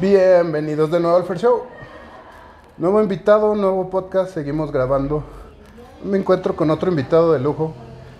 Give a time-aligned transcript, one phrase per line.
[0.00, 1.62] Bienvenidos de nuevo al Fair Show.
[2.78, 5.24] Nuevo invitado, nuevo podcast, seguimos grabando.
[6.04, 7.72] Me encuentro con otro invitado de lujo,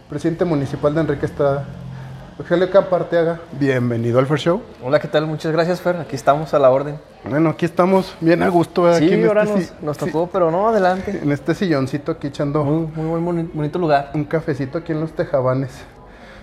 [0.08, 1.66] presidente municipal de Enrique Estrada,
[2.38, 3.40] Rogelio Camparteaga.
[3.60, 4.62] Bienvenido al Fair Show.
[4.82, 5.26] Hola, ¿qué tal?
[5.26, 5.96] Muchas gracias, Fer.
[5.96, 6.98] Aquí estamos a la orden.
[7.28, 8.90] Bueno, aquí estamos bien a gusto.
[8.94, 11.20] Sí, aquí en ahora este nos, si- nos sí, tocó, pero no, adelante.
[11.22, 14.12] en este silloncito aquí echando Muy, muy, muy boni- bonito lugar.
[14.14, 15.72] un cafecito aquí en los Tejabanes.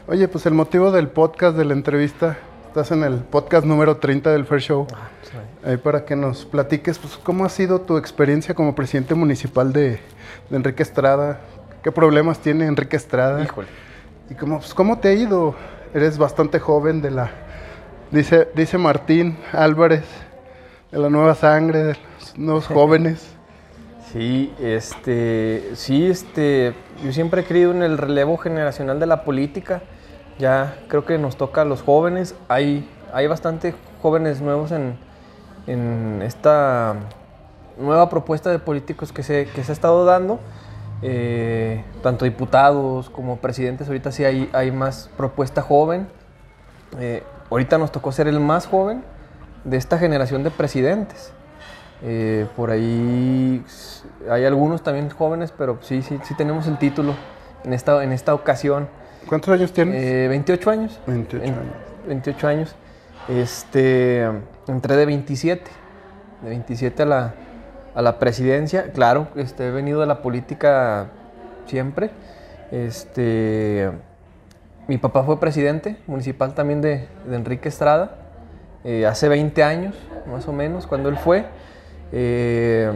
[0.08, 2.38] Oye, pues el motivo del podcast, de la entrevista,
[2.74, 4.88] estás en el podcast número 30 del Fair Show.
[4.96, 5.34] Ah, pues,
[5.64, 10.00] Ahí para que nos platiques, pues, cómo ha sido tu experiencia como presidente municipal de,
[10.50, 11.40] de Enrique Estrada,
[11.84, 13.68] qué problemas tiene Enrique Estrada Híjole.
[14.28, 15.54] y cómo, pues, cómo te ha ido.
[15.94, 17.30] Eres bastante joven de la,
[18.10, 20.06] dice, dice Martín Álvarez,
[20.92, 23.36] de la nueva sangre, de los nuevos jóvenes.
[24.12, 26.74] Sí, este, sí, este,
[27.06, 29.84] yo siempre he creído en el relevo generacional de la política.
[30.40, 32.36] Ya creo que nos toca a los jóvenes.
[32.48, 34.98] Hay, hay bastante jóvenes nuevos en,
[35.68, 36.96] en esta
[37.78, 40.40] nueva propuesta de políticos que se, que se ha estado dando.
[41.06, 46.08] Eh, tanto diputados como presidentes, ahorita sí hay, hay más propuesta joven.
[46.98, 49.04] Eh, ahorita nos tocó ser el más joven
[49.66, 51.34] de esta generación de presidentes.
[52.02, 53.64] Eh, por ahí
[54.30, 57.16] hay algunos también jóvenes, pero sí, sí, sí tenemos el título
[57.64, 58.88] en esta, en esta ocasión.
[59.28, 59.96] ¿Cuántos años tienes?
[60.04, 61.00] Eh, 28 años.
[61.08, 61.66] 28 En- años.
[62.08, 62.76] 28 años.
[63.30, 64.24] Este,
[64.68, 65.64] entré de 27,
[66.42, 67.34] de 27 a la,
[67.96, 68.92] a la presidencia.
[68.92, 71.08] Claro, este, he venido de la política
[71.66, 72.10] siempre.
[72.72, 73.92] Este,
[74.88, 78.16] mi papá fue presidente municipal también de, de Enrique Estrada,
[78.84, 79.96] eh, hace 20 años,
[80.30, 81.46] más o menos, cuando él fue.
[82.12, 82.92] Eh,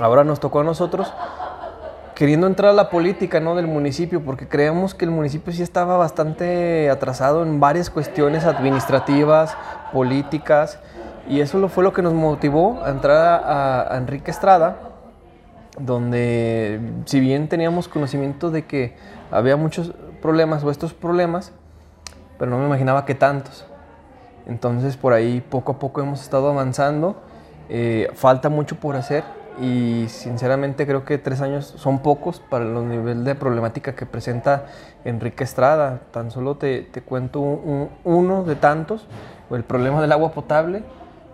[0.00, 1.12] ahora nos tocó a nosotros
[2.14, 3.54] queriendo entrar a la política ¿no?
[3.56, 9.56] del municipio, porque creemos que el municipio sí estaba bastante atrasado en varias cuestiones administrativas,
[9.92, 10.78] políticas,
[11.28, 14.76] y eso lo, fue lo que nos motivó a entrar a, a Enrique Estrada,
[15.78, 18.94] donde si bien teníamos conocimiento de que
[19.30, 21.52] había muchos problemas o estos problemas,
[22.38, 23.66] pero no me imaginaba que tantos.
[24.46, 27.16] Entonces por ahí poco a poco hemos estado avanzando.
[27.68, 29.24] Eh, falta mucho por hacer
[29.60, 34.66] y sinceramente creo que tres años son pocos para el nivel de problemática que presenta
[35.04, 36.00] Enrique Estrada.
[36.10, 39.06] Tan solo te, te cuento un- un- uno de tantos,
[39.50, 40.82] el problema del agua potable,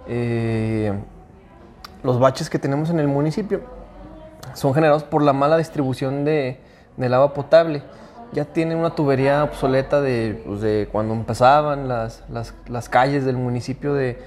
[0.06, 0.92] eh,
[2.02, 3.60] los baches que tenemos en el municipio
[4.54, 6.60] son generados por la mala distribución de,
[6.96, 7.82] del agua potable.
[8.32, 13.36] Ya tiene una tubería obsoleta de, pues, de cuando empezaban las, las, las calles del
[13.36, 14.18] municipio de,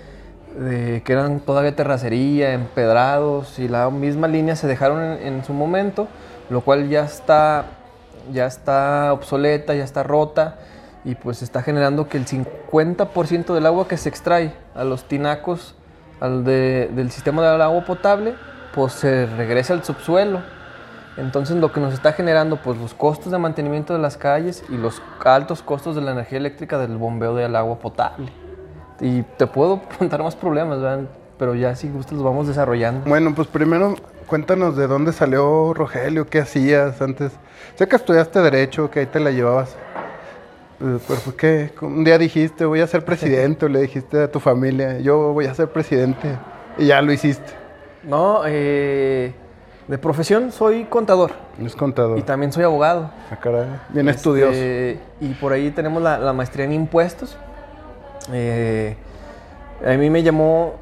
[1.04, 6.08] que eran todavía terracería, empedrados y la misma línea se dejaron en, su momento,
[6.50, 7.66] lo cual ya está,
[8.32, 10.58] ya está obsoleta, ya está rota
[11.06, 15.76] y pues está generando que el 50% del agua que se extrae a los tinacos
[16.20, 18.36] al de- del sistema del agua potable
[18.74, 20.42] pues se regresa al subsuelo.
[21.18, 24.78] Entonces lo que nos está generando pues los costos de mantenimiento de las calles y
[24.78, 28.43] los altos costos de la energía eléctrica del bombeo del agua potable.
[29.04, 31.02] Y te puedo contar más problemas, ¿verdad?
[31.38, 33.10] pero ya si gustas los vamos desarrollando.
[33.10, 33.96] Bueno, pues primero
[34.28, 37.34] cuéntanos de dónde salió Rogelio, qué hacías antes.
[37.76, 39.72] Sé que estudiaste Derecho, que ahí te la llevabas.
[40.80, 44.32] Eh, Pero pues qué, un día dijiste voy a ser presidente o le dijiste a
[44.32, 46.38] tu familia, yo voy a ser presidente
[46.78, 47.52] y ya lo hiciste.
[48.04, 49.34] No, eh,
[49.88, 51.32] de profesión soy contador
[51.62, 52.18] Es contador.
[52.20, 53.10] y también soy abogado.
[53.30, 55.00] Ah, caray, bien Este, estudioso.
[55.20, 57.38] Y por ahí tenemos la, la maestría en impuestos.
[58.32, 58.96] Eh,
[59.86, 60.76] a mí me llamó,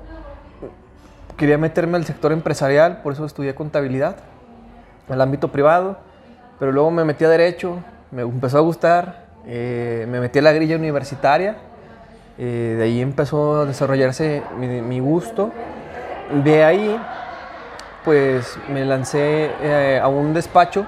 [1.37, 4.17] quería meterme al sector empresarial, por eso estudié contabilidad,
[5.09, 5.97] al ámbito privado,
[6.59, 7.79] pero luego me metí a derecho,
[8.11, 11.57] me empezó a gustar, eh, me metí a la grilla universitaria,
[12.37, 15.51] eh, de ahí empezó a desarrollarse mi, mi gusto.
[16.43, 16.97] De ahí,
[18.05, 19.51] pues me lancé
[20.01, 20.85] a un despacho,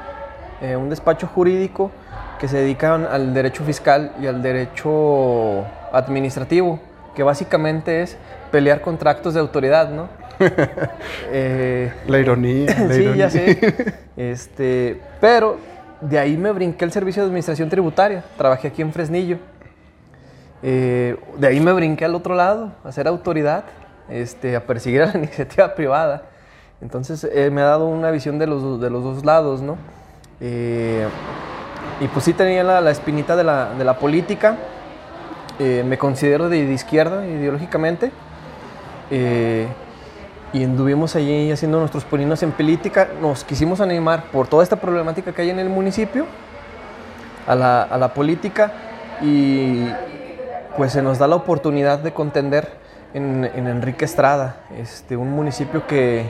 [0.62, 1.92] un despacho jurídico
[2.40, 6.80] que se dedica al derecho fiscal y al derecho administrativo,
[7.16, 8.18] que básicamente es
[8.52, 10.10] pelear contra actos de autoridad, ¿no?
[11.32, 12.66] Eh, La ironía.
[12.88, 13.16] la sí, ironía.
[13.16, 13.96] ya sé.
[14.18, 15.58] Este, pero
[16.02, 18.24] de ahí me brinqué el servicio de administración tributaria.
[18.38, 19.38] Trabajé aquí en Fresnillo.
[20.62, 23.66] Eh, de ahí me brinqué al otro lado, a ser autoridad,
[24.10, 26.24] este, a perseguir a la iniciativa privada.
[26.82, 29.78] Entonces eh, me ha dado una visión de los, de los dos lados, ¿no?
[30.42, 31.08] Eh,
[32.02, 34.58] y pues sí tenía la, la espinita de la, de la política.
[35.60, 38.12] Eh, me considero de, izquierda ideológicamente.
[39.12, 39.68] Eh,
[40.54, 43.08] y anduvimos allí haciendo nuestros pininos en política.
[43.22, 46.26] Nos quisimos animar por toda esta problemática que hay en el municipio
[47.48, 48.72] a la, a la política
[49.22, 49.88] y
[50.78, 52.84] pues se nos da la oportunidad de contender
[53.14, 56.26] en, Enrique Estrada, este, un municipio que,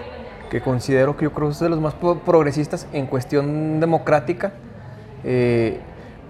[0.49, 4.51] que, considero que yo creo es de los más progresistas en cuestión democrática,
[5.23, 5.79] eh,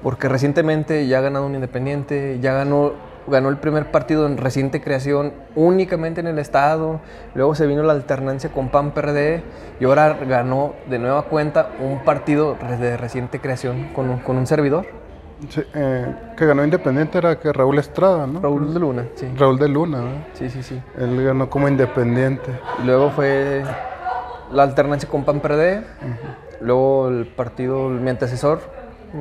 [0.03, 2.91] porque recientemente ya ha ganado un independiente, ya ganó,
[3.25, 6.99] ganó el primer partido en reciente creación únicamente en el Estado,
[7.33, 9.41] luego se vino la alternancia con PAN-PRD
[9.79, 14.85] y ahora ganó de nueva cuenta un partido de reciente creación con con un servidor.
[15.73, 18.39] Eh, que ganó Independiente era que Raúl Estrada, ¿no?
[18.39, 19.27] Raúl de Luna, sí.
[19.37, 20.25] Raúl de Luna, ¿no?
[20.33, 20.81] Sí, sí, sí.
[20.97, 22.51] Él ganó como Independiente.
[22.85, 23.63] Luego fue
[24.51, 25.83] la alternancia con PAN PRD,
[26.61, 28.61] luego el partido, mi antecesor,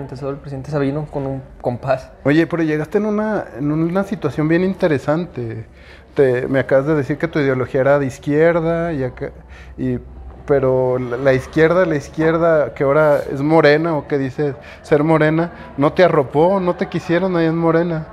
[0.00, 2.10] antecesor, el presidente Sabino, con un compás.
[2.24, 5.66] Oye, pero llegaste en una, en una situación bien interesante.
[6.14, 9.32] Te, me acabas de decir que tu ideología era de izquierda y, acá,
[9.78, 9.98] y
[10.46, 15.92] pero la izquierda, la izquierda que ahora es morena o que dice ser morena, no
[15.92, 18.06] te arropó, no te quisieron ahí en morena.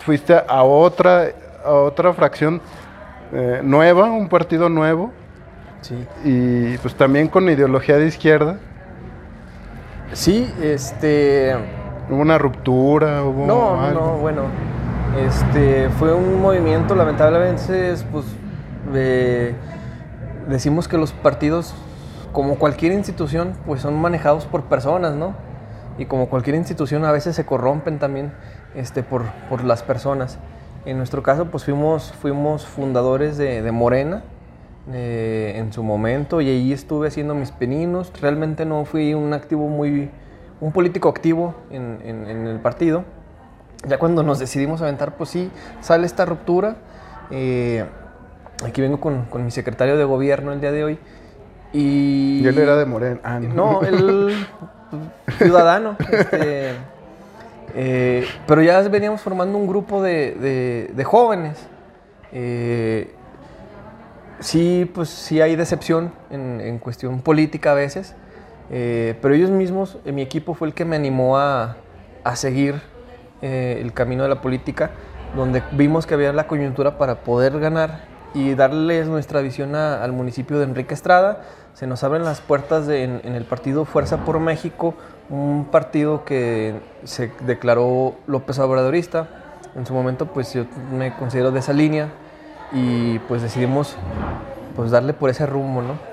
[0.00, 1.28] Fuiste a otra,
[1.64, 2.60] a otra fracción
[3.32, 5.12] eh, nueva, un partido nuevo.
[5.80, 6.06] Sí.
[6.24, 8.58] Y pues también con ideología de izquierda.
[10.12, 11.56] Sí, este...
[12.10, 14.42] Hubo una ruptura, hubo No, no, bueno.
[15.26, 18.26] Este, fue un movimiento, lamentablemente, pues...
[18.94, 19.54] Eh,
[20.48, 21.74] decimos que los partidos,
[22.32, 25.34] como cualquier institución, pues son manejados por personas, ¿no?
[25.98, 28.32] Y como cualquier institución a veces se corrompen también
[28.74, 30.38] este, por, por las personas.
[30.84, 34.24] En nuestro caso, pues fuimos, fuimos fundadores de, de Morena
[34.90, 38.12] eh, en su momento y ahí estuve haciendo mis peninos.
[38.20, 40.10] Realmente no fui un activo muy,
[40.60, 43.04] un político activo en, en, el partido.
[43.86, 45.50] Ya cuando nos decidimos aventar, pues sí,
[45.80, 46.76] sale esta ruptura.
[47.30, 47.84] Eh,
[48.66, 50.98] Aquí vengo con, con, mi secretario de gobierno el día de hoy.
[51.72, 53.20] Y, y él era de Morena.
[53.24, 53.82] Ah, no.
[53.82, 54.34] él
[55.38, 55.96] ciudadano.
[56.10, 56.72] Este,
[57.74, 61.58] eh, pero ya veníamos formando un grupo de, de, jóvenes.
[62.32, 63.12] Eh,
[64.42, 68.14] sí, pues sí hay decepción en, en cuestión política a veces.
[68.70, 71.76] Eh, pero ellos mismos, mi equipo fue el que me animó a,
[72.24, 72.80] a seguir
[73.42, 74.92] el camino de la política,
[75.34, 78.04] donde vimos que había la coyuntura para poder ganar
[78.34, 81.42] y darles nuestra visión al municipio de Enrique Estrada.
[81.74, 84.94] Se nos abren las puertas en, el partido Fuerza por México,
[85.28, 89.28] un partido que se declaró López Obradorista.
[89.74, 92.10] En su momento, pues yo me considero de esa línea
[92.72, 93.96] y pues decidimos
[94.76, 96.12] pues darle por ese rumbo, ¿no?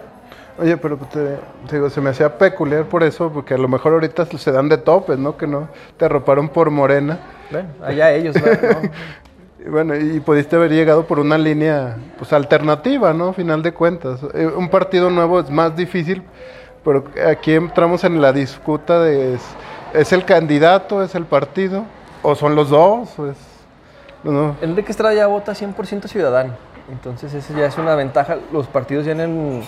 [0.59, 1.37] Oye, pero te,
[1.71, 4.77] digo, se me hacía peculiar por eso, porque a lo mejor ahorita se dan de
[4.77, 5.37] topes, ¿no?
[5.37, 7.17] Que no te arroparon por Morena.
[7.49, 8.89] Bueno, allá ellos, ¿no?
[9.67, 13.33] Bueno, y pudiste haber llegado por una línea pues alternativa, ¿no?
[13.33, 14.21] Final de cuentas.
[14.33, 16.23] Eh, un partido nuevo es más difícil,
[16.83, 19.37] pero aquí entramos en la disputa de
[19.93, 21.83] es, el candidato, es el partido,
[22.21, 23.35] o son los dos, pues,
[24.23, 24.55] no.
[24.61, 26.53] Enrique Estrada ya vota 100% ciudadano,
[26.91, 28.37] entonces esa ya es una ventaja.
[28.51, 29.63] Los partidos ya en,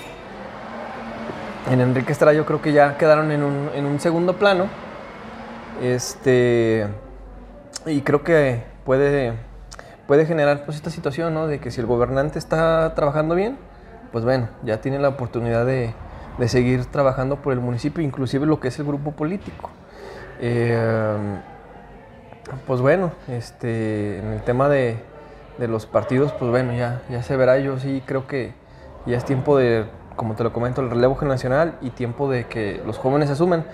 [1.71, 4.65] en Enrique Estrada yo creo que ya quedaron en un, en un segundo plano.
[5.81, 6.88] Este,
[7.86, 9.33] y creo que puede
[10.12, 11.48] puede generar pues esta situación, ¿no?
[11.48, 13.57] De que si el gobernante está trabajando bien,
[14.12, 15.94] pues bueno, ya tiene la oportunidad de,
[16.38, 19.69] de seguir trabajando por el municipio, inclusive lo que es el grupo político.
[20.42, 21.39] Eh,
[22.67, 24.97] pues bueno, este, en el tema de,
[25.59, 27.59] los partidos, pues bueno, ya, ya se verá.
[27.59, 28.53] Yo sí creo que
[29.05, 29.85] ya es tiempo de,
[30.15, 33.65] como te lo comento, el relevo generacional y tiempo de que los jóvenes asuman.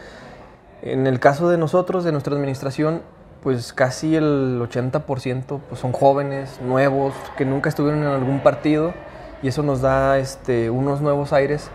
[0.81, 3.01] En el caso de nosotros, de nuestra administración,
[3.41, 8.93] pues casi el 80% pues son jóvenes, nuevos, que nunca estuvieron en algún partido
[9.41, 11.69] y eso nos da este, unos nuevos aires,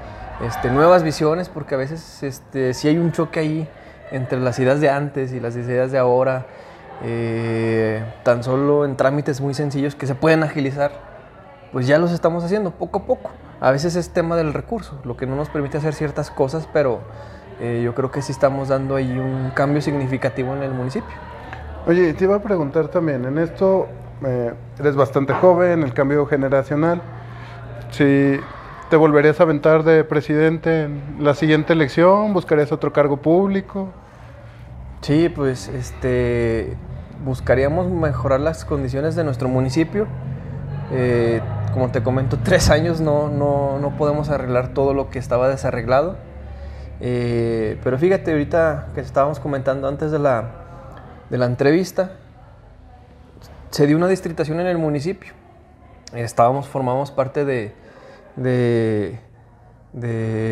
[0.44, 3.68] este, nuevas visiones, porque a veces este, sí hay un choque ahí
[4.10, 6.46] entre las ideas de antes y las ideas de ahora,
[7.04, 10.92] eh, tan solo en trámites muy sencillos que se pueden agilizar,
[11.72, 13.30] pues ya los estamos haciendo poco a poco.
[13.60, 17.00] A veces es tema del recurso, lo que no nos permite hacer ciertas cosas, pero
[17.60, 21.14] eh, yo creo que sí estamos dando ahí un cambio significativo en el municipio.
[21.86, 23.88] Oye, te iba a preguntar también, en esto
[24.24, 27.02] eh, eres bastante joven, el cambio generacional,
[27.90, 28.38] si
[28.90, 33.88] te volverías a aventar de presidente en la siguiente elección, buscarías otro cargo público.
[35.00, 36.76] Sí, pues este
[37.24, 40.06] buscaríamos mejorar las condiciones de nuestro municipio.
[40.90, 41.40] Eh,
[41.72, 46.16] como te comento, tres años no, no, no, podemos arreglar todo lo que estaba desarreglado.
[47.00, 50.50] Eh, pero fíjate, ahorita que estábamos comentando antes de la,
[51.30, 52.12] de la entrevista,
[53.70, 55.32] se dio una distritación en el municipio.
[56.14, 57.72] Estábamos, formamos parte de,
[58.36, 59.18] de,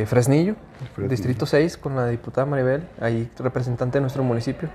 [0.06, 0.56] Fresnillo,
[0.96, 4.70] Distrito 6, con la diputada Maribel, ahí representante de nuestro municipio.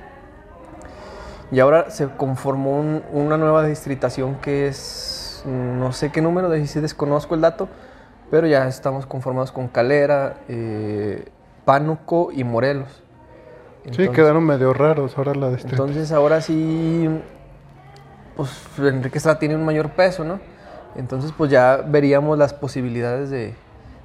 [1.51, 6.79] Y ahora se conformó una nueva distritación que es no sé qué número, de si
[6.79, 7.69] desconozco el dato,
[8.31, 11.25] pero ya estamos conformados con Calera, eh,
[11.65, 13.03] Pánuco y Morelos.
[13.91, 15.69] sí, quedaron medio raros ahora la este.
[15.69, 17.07] Entonces ahora sí,
[18.35, 18.49] pues
[18.79, 20.39] Enrique Estrada tiene un mayor peso, ¿no?
[20.95, 23.53] Entonces pues ya veríamos las posibilidades de,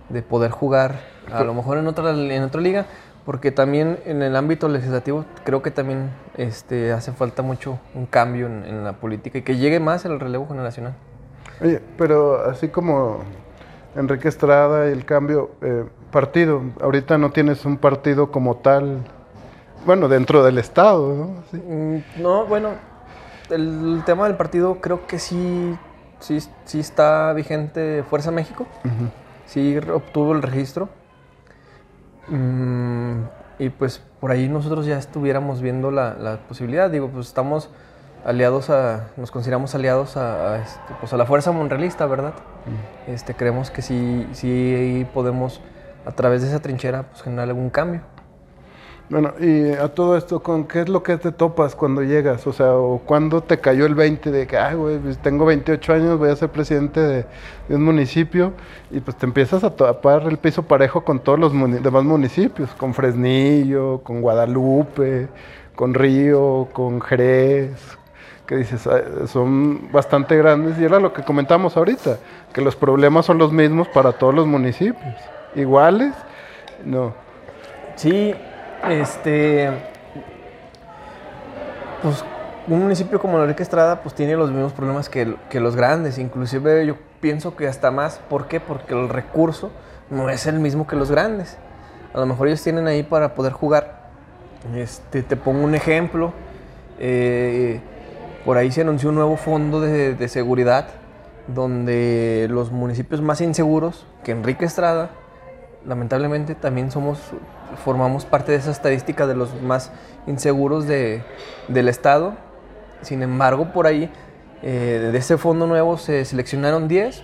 [0.09, 0.97] de poder jugar
[1.33, 2.87] a lo mejor en otra, en otra liga,
[3.25, 8.47] porque también en el ámbito legislativo creo que también este, hace falta mucho un cambio
[8.47, 10.95] en, la política y que llegue más el relevo generacional.
[11.61, 13.19] Oye, pero así como
[13.95, 18.99] Enrique Estrada y el cambio, eh, partido, ahorita no tienes un partido como tal,
[19.85, 21.59] bueno, dentro del Estado, ¿no?
[21.59, 22.71] Mm, no, bueno,
[23.51, 25.77] el, tema del partido creo que sí,
[26.21, 28.67] sí, sí está vigente Fuerza México,
[29.47, 30.89] sí obtuvo el registro
[32.31, 33.25] Mm,
[33.59, 36.91] y pues por ahí nosotros ya estuviéramos viendo la, posibilidad.
[36.91, 37.69] Digo, pues estamos
[38.25, 42.35] aliados a, nos consideramos aliados a, este, pues a la fuerza monrealista, ¿verdad?
[42.67, 43.11] Mm.
[43.11, 45.61] Este, creemos que sí, sí podemos
[46.07, 48.03] a través de esa trinchera pues, generar algún cambio.
[49.11, 52.47] Bueno, y a todo esto, ¿con qué es lo que te topas cuando llegas?
[52.47, 55.93] O sea, ¿o cuándo te cayó el 20 de que, ay, güey, pues tengo 28
[55.93, 57.27] años, voy a ser presidente de,
[57.71, 58.53] un municipio?
[58.89, 61.53] Y pues te empiezas a topar el piso parejo con todos los
[61.83, 65.27] demás municipios, con Fresnillo, con Guadalupe,
[65.75, 67.99] con Río, con Jerez,
[68.47, 68.89] que dices,
[69.27, 70.79] son bastante grandes.
[70.79, 72.19] Y era lo que comentamos ahorita,
[72.55, 75.17] que los problemas son los mismos para todos los municipios.
[75.57, 76.15] ¿Iguales?
[76.85, 77.13] No.
[77.97, 78.35] Sí,
[78.89, 79.71] este.
[82.03, 82.25] Pues
[82.67, 86.97] un municipio como Enrique Estrada pues tiene los mismos problemas que, los grandes, inclusive yo
[87.21, 88.61] pienso que hasta más, ¿por qué?
[88.61, 89.71] Porque el recurso
[90.09, 91.59] no es el mismo que los grandes.
[92.15, 94.11] A lo mejor ellos tienen ahí para poder jugar.
[94.75, 96.33] Este, te pongo un ejemplo.
[96.99, 97.81] Eh,
[98.45, 100.89] por ahí se anunció un nuevo fondo de, de seguridad
[101.47, 105.11] donde los municipios más inseguros que Enrique Estrada
[105.87, 107.19] lamentablemente también somos,
[107.77, 109.91] formamos parte de esa estadística de los más
[110.27, 111.23] inseguros de,
[111.69, 112.35] del Estado.
[113.03, 114.11] Sin embargo, por ahí,
[114.63, 117.23] eh, de ese fondo nuevo se seleccionaron 10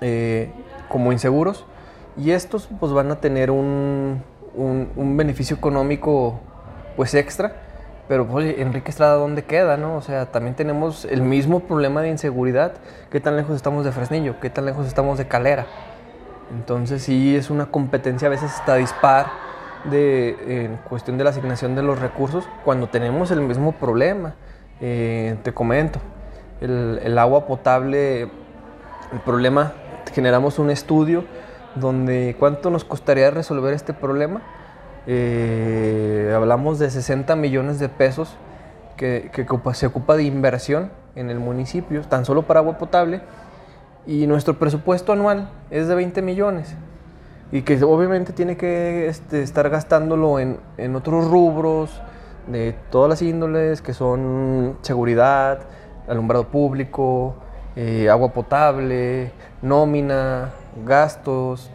[0.00, 0.50] eh,
[0.88, 1.66] como inseguros
[2.16, 4.22] y estos pues van a tener un,
[4.54, 6.40] un, beneficio económico
[6.96, 7.62] pues extra.
[8.08, 9.76] Pero pues, Enrique Estrada, ¿dónde queda?
[9.76, 9.96] No?
[9.96, 12.74] O sea, también tenemos el mismo problema de inseguridad.
[13.10, 14.38] ¿Qué tan lejos estamos de Fresnillo?
[14.40, 15.66] ¿Qué tan lejos estamos de Calera?
[16.52, 19.26] Entonces sí es una competencia a veces hasta dispar
[19.90, 24.34] de, cuestión de la asignación de los recursos cuando tenemos el mismo problema.
[24.80, 26.00] Eh, te comento,
[26.60, 29.72] el, agua potable, el problema,
[30.12, 31.24] generamos un estudio
[31.74, 34.42] donde cuánto nos costaría resolver este problema.
[35.06, 38.36] Eh, hablamos de 60 millones de pesos
[38.96, 43.22] que, que se ocupa de inversión en el municipio, tan solo para agua potable
[44.06, 46.76] y nuestro presupuesto anual es de 20 millones
[47.52, 52.02] y que obviamente tiene que este, estar gastándolo en, en, otros rubros
[52.48, 55.60] de todas las índoles que son seguridad,
[56.08, 57.36] alumbrado público,
[57.76, 60.50] eh, agua potable, nómina,
[60.84, 61.70] gastos,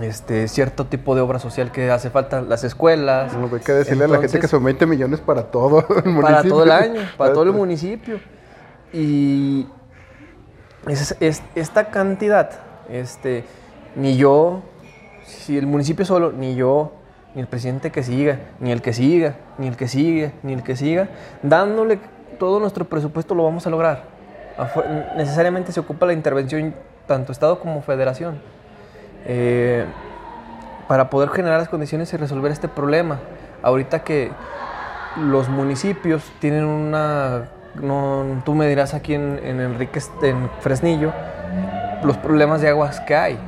[0.00, 3.34] este, cierto tipo de obra social que hace falta, las escuelas.
[3.34, 6.22] No, hay que decirle a la gente que son 20 millones para todo el municipio.
[6.22, 8.20] Para todo el año, para todo el municipio.
[8.92, 9.66] Y,
[10.86, 12.50] es, esta cantidad,
[12.88, 13.44] este,
[13.96, 14.62] ni yo,
[15.28, 16.92] si el municipio solo, ni yo,
[17.34, 20.62] ni el presidente que siga, ni el que siga, ni el que sigue, ni el
[20.62, 21.08] que siga,
[21.42, 21.98] dándole
[22.38, 24.04] todo nuestro presupuesto lo vamos a lograr.
[25.16, 26.74] Necesariamente se ocupa la intervención
[27.06, 28.40] tanto Estado como Federación
[29.24, 29.84] eh,
[30.88, 33.20] para poder generar las condiciones y resolver este problema.
[33.62, 34.30] Ahorita que
[35.16, 37.48] los municipios tienen una
[37.82, 41.12] no, tú me dirás aquí en, Enrique, en Fresnillo,
[42.02, 43.38] los problemas de aguas que hay,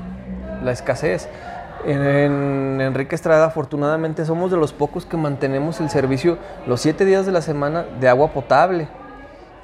[0.63, 1.29] la escasez.
[1.85, 7.27] En, Enrique Estrada, afortunadamente, somos de los pocos que mantenemos el servicio los siete días
[7.27, 8.89] de la semana de agua potable.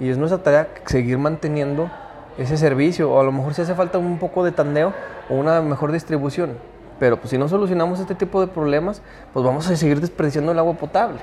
[0.01, 1.91] Y es nuestra tarea seguir manteniendo
[2.39, 3.11] ese servicio.
[3.11, 4.93] O a lo mejor si hace falta un poco de tandeo
[5.29, 6.59] o una mejor distribución.
[6.99, 10.59] Pero pues, si no solucionamos este tipo de problemas, pues vamos a seguir desperdiciando el
[10.59, 11.19] agua potable.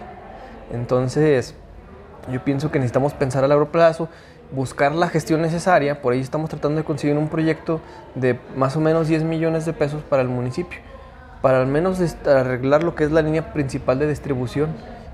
[0.72, 1.56] Entonces,
[2.32, 4.10] yo pienso que necesitamos pensar a largo plazo,
[4.54, 7.82] buscar la gestión necesaria, por ahí estamos tratando de conseguir un proyecto
[8.16, 10.80] de más o menos 10 millones de pesos para el municipio,
[11.42, 14.70] para al menos arreglar lo que es la línea principal de distribución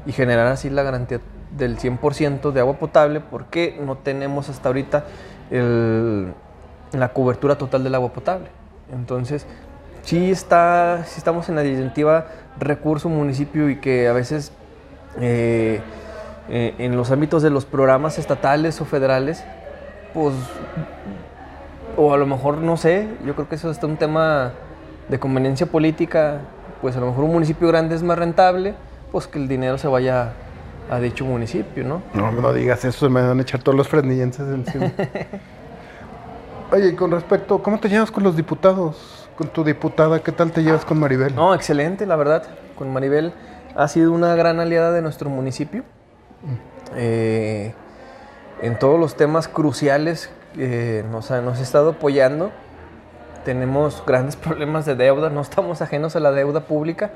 [0.05, 1.21] y generar así la garantía
[1.57, 5.05] del 100% de agua potable, porque no tenemos hasta ahorita
[5.49, 8.49] la cobertura total del agua potable.
[8.91, 9.45] Entonces,
[10.03, 12.27] sí, está, sí estamos en la disyuntiva
[12.59, 14.51] recurso municipio y que a veces...
[15.19, 15.81] Eh,
[16.49, 19.43] eh, en los ámbitos de los programas estatales o federales,
[20.13, 20.33] pues
[21.95, 24.53] o a lo mejor, no sé, yo creo que eso es un tema
[25.09, 26.41] de conveniencia política,
[26.81, 28.75] pues a lo mejor un municipio grande es más rentable,
[29.11, 30.33] pues que el dinero se vaya
[30.89, 32.01] a dicho municipio, ¿no?
[32.13, 34.91] No, no digas eso, me van a echar todos los fresnillenses encima.
[36.71, 39.27] Oye, y con respecto, ¿cómo te llevas con los diputados?
[39.35, 41.35] Con tu diputada, ¿qué tal te llevas con Maribel?
[41.35, 42.43] No, excelente, la verdad.
[42.77, 43.33] Con Maribel
[43.75, 45.83] ha sido una gran aliada de nuestro municipio.
[46.95, 47.73] Eh,
[48.61, 50.29] en todos los temas cruciales
[51.11, 52.51] nos, ha, nos ha estado apoyando.
[53.45, 57.11] Tenemos grandes problemas de deuda, no estamos ajenos a la deuda pública.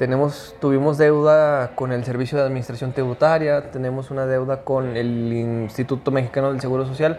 [0.00, 6.10] Tenemos, tuvimos deuda con el Servicio de Administración Tributaria, tenemos una deuda con el Instituto
[6.10, 7.18] Mexicano del Seguro Social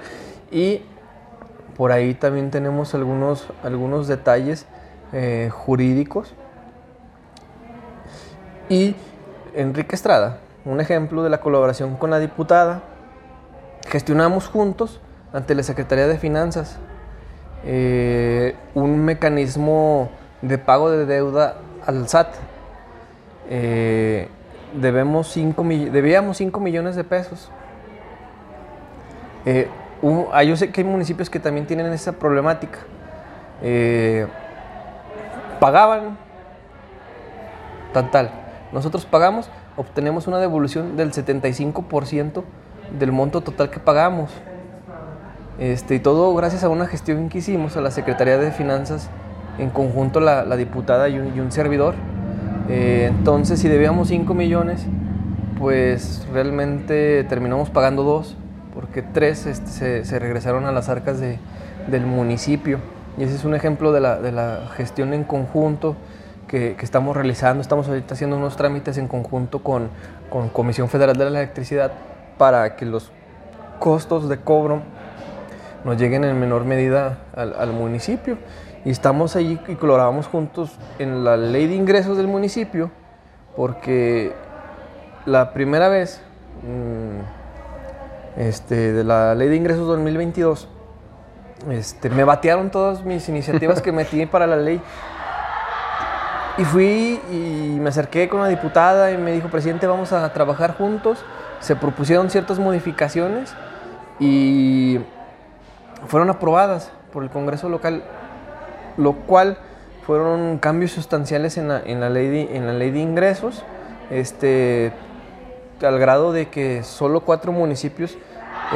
[0.49, 0.81] y
[1.77, 4.65] por ahí también tenemos algunos, algunos detalles
[5.13, 6.33] eh, jurídicos.
[8.67, 8.95] Y
[9.53, 12.81] Enrique Estrada, un ejemplo de la colaboración con la diputada,
[13.87, 15.01] gestionamos juntos
[15.33, 16.79] ante la Secretaría de Finanzas
[17.63, 20.09] eh, un mecanismo
[20.41, 22.33] de pago de deuda al SAT.
[23.49, 24.27] Eh,
[24.73, 27.51] debemos cinco, debíamos 5 millones de pesos.
[29.45, 29.67] Eh,
[30.31, 32.79] ah, yo sé que hay municipios que también tienen esa problemática.
[35.59, 36.17] pagaban
[37.93, 38.31] tal, tal.
[38.71, 42.43] Nosotros pagamos, obtenemos una devolución del 75%
[42.99, 44.31] del monto total que pagamos.
[45.59, 49.09] Este, y todo gracias a una gestión que hicimos a la Secretaría de Finanzas,
[49.57, 51.93] en conjunto la, la diputada y un, servidor.
[52.69, 54.85] Eh, entonces, si debíamos 5 millones,
[55.59, 58.35] pues realmente terminamos pagando 2,
[58.73, 61.37] porque 3 este, se, se, regresaron a las arcas de,
[61.87, 62.79] del municipio.
[63.17, 65.95] Y ese es un ejemplo de la, de la gestión en conjunto
[66.51, 67.61] que, que, estamos realizando.
[67.61, 69.89] Estamos ahorita haciendo unos trámites en conjunto con,
[70.29, 71.91] con Comisión Federal de la Electricidad
[72.37, 73.11] para que los
[73.79, 74.81] costos de cobro
[75.83, 78.37] nos lleguen en menor medida al, municipio.
[78.85, 82.91] Y estamos allí y colaboramos juntos en la ley de ingresos del municipio,
[83.55, 84.33] porque
[85.25, 86.21] la primera vez
[86.63, 90.67] mm, este, de la ley de ingresos 2022,
[91.69, 94.81] este, me batearon todas mis iniciativas que metí para la ley.
[96.57, 100.75] Y fui y me acerqué con la diputada y me dijo, presidente, vamos a trabajar
[100.77, 101.23] juntos.
[101.59, 103.53] Se propusieron ciertas modificaciones
[104.19, 104.99] y
[106.07, 108.03] fueron aprobadas por el Congreso local,
[108.97, 109.57] lo cual
[110.05, 113.63] fueron cambios sustanciales en la, en la, ley, de, en la ley de ingresos,
[114.09, 114.91] este,
[115.81, 118.17] al grado de que solo cuatro municipios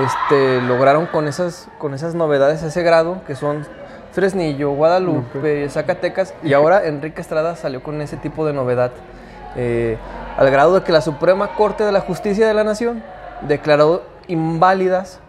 [0.04, 3.66] este, lograron con esas, con esas novedades ese grado, que son
[4.15, 8.91] Fresnillo, Guadalupe, Zacatecas, y ahora Enrique Estrada salió con ese tipo de novedad,
[9.58, 9.97] eh,
[10.38, 13.04] al grado de que la Suprema Corte de la Justicia de la Nación
[13.41, 15.19] declaró inválidas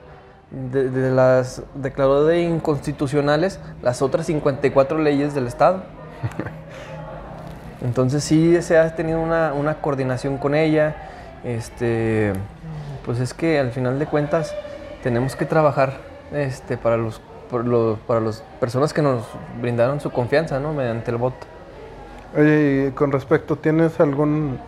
[0.53, 5.83] de, las declaró de inconstitucionales las otras 54 leyes del Estado.
[7.83, 10.95] Entonces sí se ha tenido una, una, coordinación con ella.
[11.43, 12.33] Este,
[13.05, 14.55] pues es que al final de cuentas
[15.03, 15.95] tenemos que trabajar
[16.33, 17.21] este, para los,
[17.51, 19.25] para las personas que nos
[19.61, 20.73] brindaron su confianza, ¿no?
[20.73, 21.47] Mediante el voto.
[22.37, 24.59] Oye, y con respecto, ¿tienes algún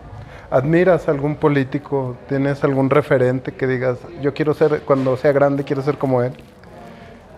[0.51, 2.15] ¿Admiras algún político?
[2.27, 6.33] ¿Tienes algún referente que digas, yo quiero ser, cuando sea grande, quiero ser como él?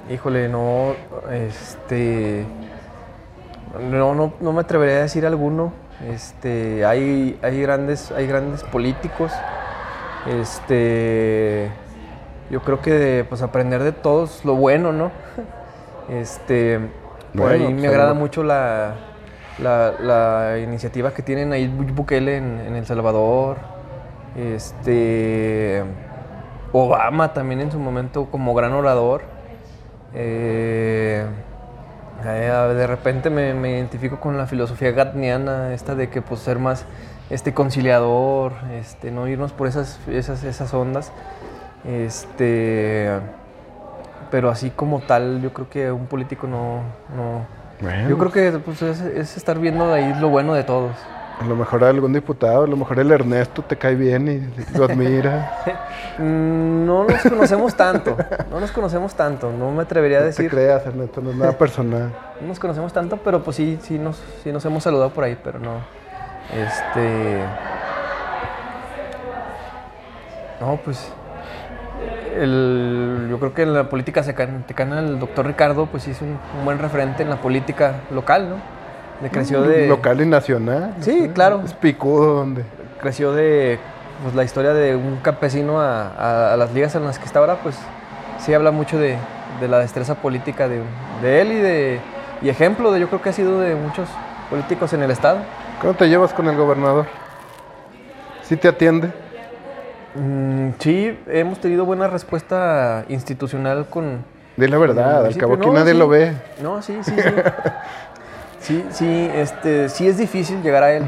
[0.10, 0.96] Híjole, no,
[1.30, 2.46] este,
[3.92, 5.74] no, no, no me atrevería a decir alguno.
[6.10, 9.34] Este, hay, hay grandes, hay grandes políticos.
[10.26, 11.70] Este,
[12.52, 15.12] yo creo que pues aprender de todos lo bueno, ¿no?
[16.10, 16.80] Este,
[17.36, 18.96] por ahí me pues, agrada mucho la,
[19.58, 23.58] la, iniciativa que tienen ahí Bukele en, El Salvador,
[24.36, 25.82] este,
[26.74, 29.22] Obama también en su momento como gran orador.
[30.14, 31.26] Eh,
[32.24, 36.86] de repente me, identifico con la filosofía gatniana, esta de que pues ser más
[37.30, 41.14] este conciliador, este, no irnos por esas, esas, esas ondas.
[41.86, 43.10] Este,
[44.30, 46.82] pero así como tal, yo creo que un político no,
[48.08, 50.96] yo creo que pues, es, estar viendo ahí lo bueno de todos.
[51.40, 54.86] A lo mejor algún diputado, a lo mejor el Ernesto te cae bien y lo
[54.86, 55.58] admira.
[56.18, 58.18] Mm, no nos conocemos tanto,
[58.52, 60.44] no nos conocemos tanto, no me atrevería a decir.
[60.44, 62.12] No te creas, Ernesto, no es nada personal.
[62.42, 65.40] no nos conocemos tanto, pero pues sí, sí nos, sí nos hemos saludado por ahí,
[65.42, 65.78] pero no.
[66.54, 67.44] Este.
[70.60, 71.12] No, pues
[72.36, 76.80] el, yo creo que en la política secana el doctor Ricardo pues es un, buen
[76.80, 78.56] referente en la política local, ¿no?
[79.22, 79.88] De creció de...
[79.88, 80.96] Local y nacional.
[81.02, 81.62] Sí, claro.
[81.64, 82.64] Es picudo donde...
[83.00, 83.80] Creció de
[84.24, 87.58] pues, la historia de un campesino a, a, las ligas en las que está ahora,
[87.62, 87.76] pues
[88.40, 89.18] sí habla mucho de,
[89.60, 90.82] de la destreza política de,
[91.22, 92.00] de él y de
[92.42, 94.10] y ejemplo de yo creo que ha sido de muchos
[94.50, 95.40] políticos en el estado.
[95.80, 97.06] ¿Cómo te llevas con el gobernador?
[98.44, 99.12] ¿Sí te atiende?
[100.16, 104.24] Mm, sí, hemos tenido buena respuesta institucional con...
[104.58, 105.98] De la verdad, al cabo No, nadie sí.
[105.98, 106.34] lo ve.
[106.62, 107.30] No, sí, sí, sí.
[108.60, 111.06] sí, sí, este, sí es difícil llegar a él.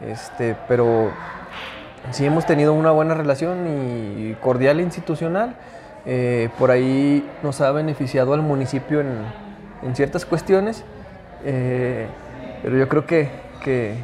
[0.00, 1.10] Este, pero
[2.10, 5.54] sí hemos tenido una buena relación y cordial institucional.
[6.06, 9.08] Eh, por ahí nos ha beneficiado al municipio en,
[9.82, 10.82] en ciertas cuestiones.
[11.44, 12.06] eh,
[12.62, 13.28] pero yo creo que,
[13.64, 13.96] que,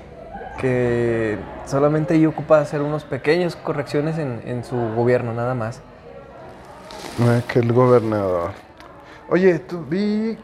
[0.60, 1.38] que
[1.68, 5.80] solamente ahí ocupa hacer unas pequeñas correcciones en, en su gobierno, nada más.
[7.48, 8.52] Que el gobernador.
[9.28, 10.38] Oye, tú vi.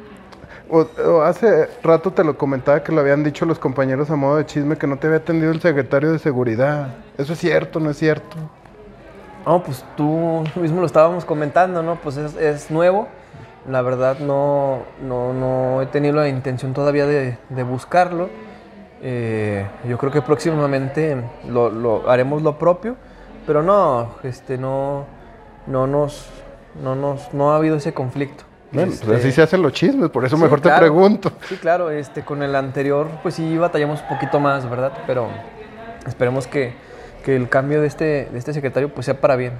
[0.70, 4.37] o- o hace rato te lo comentaba que lo habían dicho los compañeros a modo
[4.37, 6.88] de chisme que no te había atendido el secretario de seguridad.
[7.18, 8.37] ¿Eso es cierto no es cierto?
[9.46, 11.96] No, pues tú mismo lo estábamos comentando, ¿no?
[11.96, 13.08] Pues es, es nuevo.
[13.68, 18.28] La verdad no, no, no he tenido la intención todavía de, de buscarlo.
[19.06, 21.16] Eh, yo creo que próximamente
[21.48, 22.96] lo, lo- haremos lo propio,
[23.46, 25.04] pero no, este, no,
[25.66, 26.26] no nos,
[26.82, 28.44] no nos, no ha habido ese conflicto.
[28.72, 30.76] Bueno, Este, pues así se hacen los chismes, por eso sí, mejor claro.
[30.76, 31.30] te pregunto.
[31.48, 34.92] Sí, claro, este, con el anterior, pues sí batallamos un poquito más, ¿verdad?
[35.06, 35.28] Pero
[36.06, 36.72] esperemos que,
[37.24, 39.52] que el cambio de este, de este secretario pues sea para bien.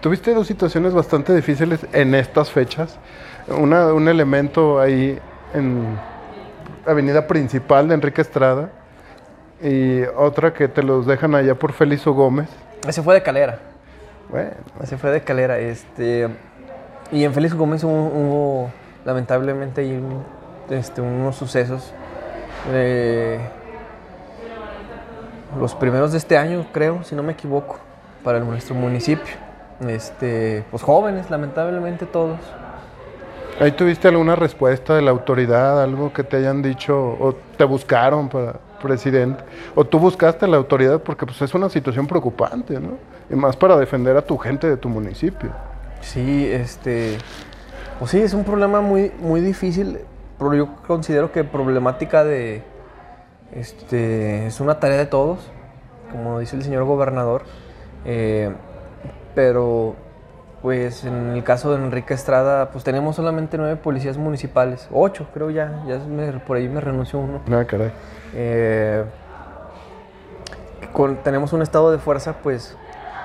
[0.00, 2.98] Tuviste dos situaciones bastante difíciles en estas fechas.
[3.46, 5.16] Una, un elemento ahí
[5.54, 5.96] en
[6.86, 8.70] avenida principal de Enrique Estrada
[9.62, 12.48] y otra que te los dejan allá por Felizo Gómez.
[12.86, 13.58] Ese fue de calera.
[14.30, 14.50] Bueno,
[14.82, 15.58] Ese fue de calera.
[15.58, 16.28] Este,
[17.12, 18.70] y en Félix Gómez hubo, hubo,
[19.04, 20.22] lamentablemente un-
[20.70, 21.92] este, unos sucesos.
[22.72, 23.38] eh,
[25.58, 27.78] los primeros de este año, creo, si no me equivoco,
[28.22, 29.34] para nuestro municipio.
[29.88, 32.38] Este, pues jóvenes, lamentablemente todos.
[33.58, 38.28] ¿ahí tuviste alguna respuesta de la autoridad, algo que te hayan dicho o te buscaron
[38.28, 39.44] para presidente?
[39.74, 42.98] ¿O tú buscaste a la autoridad porque pues, es una situación preocupante, ¿no?
[43.30, 45.50] Y más para defender a tu gente de tu municipio.
[46.00, 47.18] Sí, este.
[47.98, 49.98] Pues sí, es un problema muy, muy difícil.
[50.38, 52.62] Pero yo considero que problemática de.
[53.52, 54.46] Este.
[54.46, 55.38] Es una tarea de todos,
[56.10, 57.42] como dice el señor gobernador.
[58.04, 58.50] Eh,
[59.34, 59.94] pero,
[60.62, 64.88] pues en el caso de Enrique Estrada, pues tenemos solamente nueve policías municipales.
[64.92, 65.84] Ocho, creo ya.
[65.86, 67.40] Ya me- por ahí me renunció uno.
[67.52, 67.90] Ah, caray.
[68.34, 69.04] Eh,
[71.22, 72.76] tenemos un estado de fuerza, pues,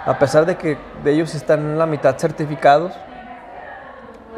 [0.06, 2.94] a pesar de que de ellos están la mitad certificados,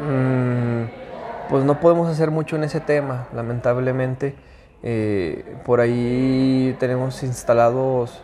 [0.00, 4.34] mm, pues no podemos hacer mucho en ese tema, lamentablemente.
[4.82, 8.22] Eh, por ahí tenemos instalados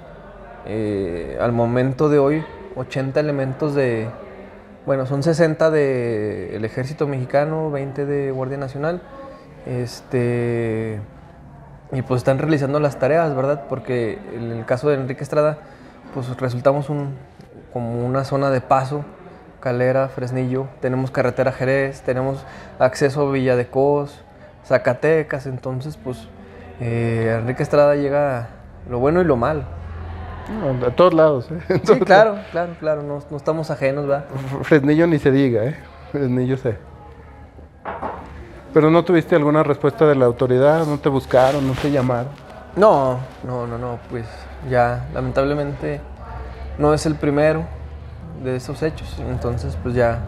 [0.67, 2.45] eh, al momento de hoy
[2.77, 4.09] 80 elementos de,
[4.87, 9.03] bueno, son 60 del Ejército Mexicano, 20 de Guardia Nacional.
[9.67, 11.01] Este,
[11.93, 13.65] y pues están realizando las tareas, ¿verdad?
[13.69, 15.59] Porque en el caso de Enrique Estrada,
[16.13, 17.15] pues resultamos un,
[17.73, 19.05] como una zona de paso,
[19.61, 22.45] Calera, Fresnillo, tenemos carretera Jerez, tenemos
[22.79, 24.23] acceso a Villa de Cos,
[24.67, 26.29] Zacatecas, entonces pues
[26.81, 28.49] eh, Enrique Estrada llega
[28.89, 29.63] lo bueno y lo malo.
[30.61, 31.81] No, a todos lados, ¿eh?
[31.85, 34.27] Sí, claro, claro, claro, no, no estamos ajenos, ¿verdad?
[34.63, 35.77] Fresnillo ni se diga, ¿eh?
[36.13, 36.77] Fresnillo sé.
[38.75, 42.33] Pero no tuviste alguna respuesta de la autoridad, no te buscaron, no te llamaron.
[42.75, 44.27] No, no, no, no, pues
[44.69, 46.01] ya lamentablemente
[46.77, 47.65] no es el primero
[48.43, 50.19] de esos hechos, entonces pues ya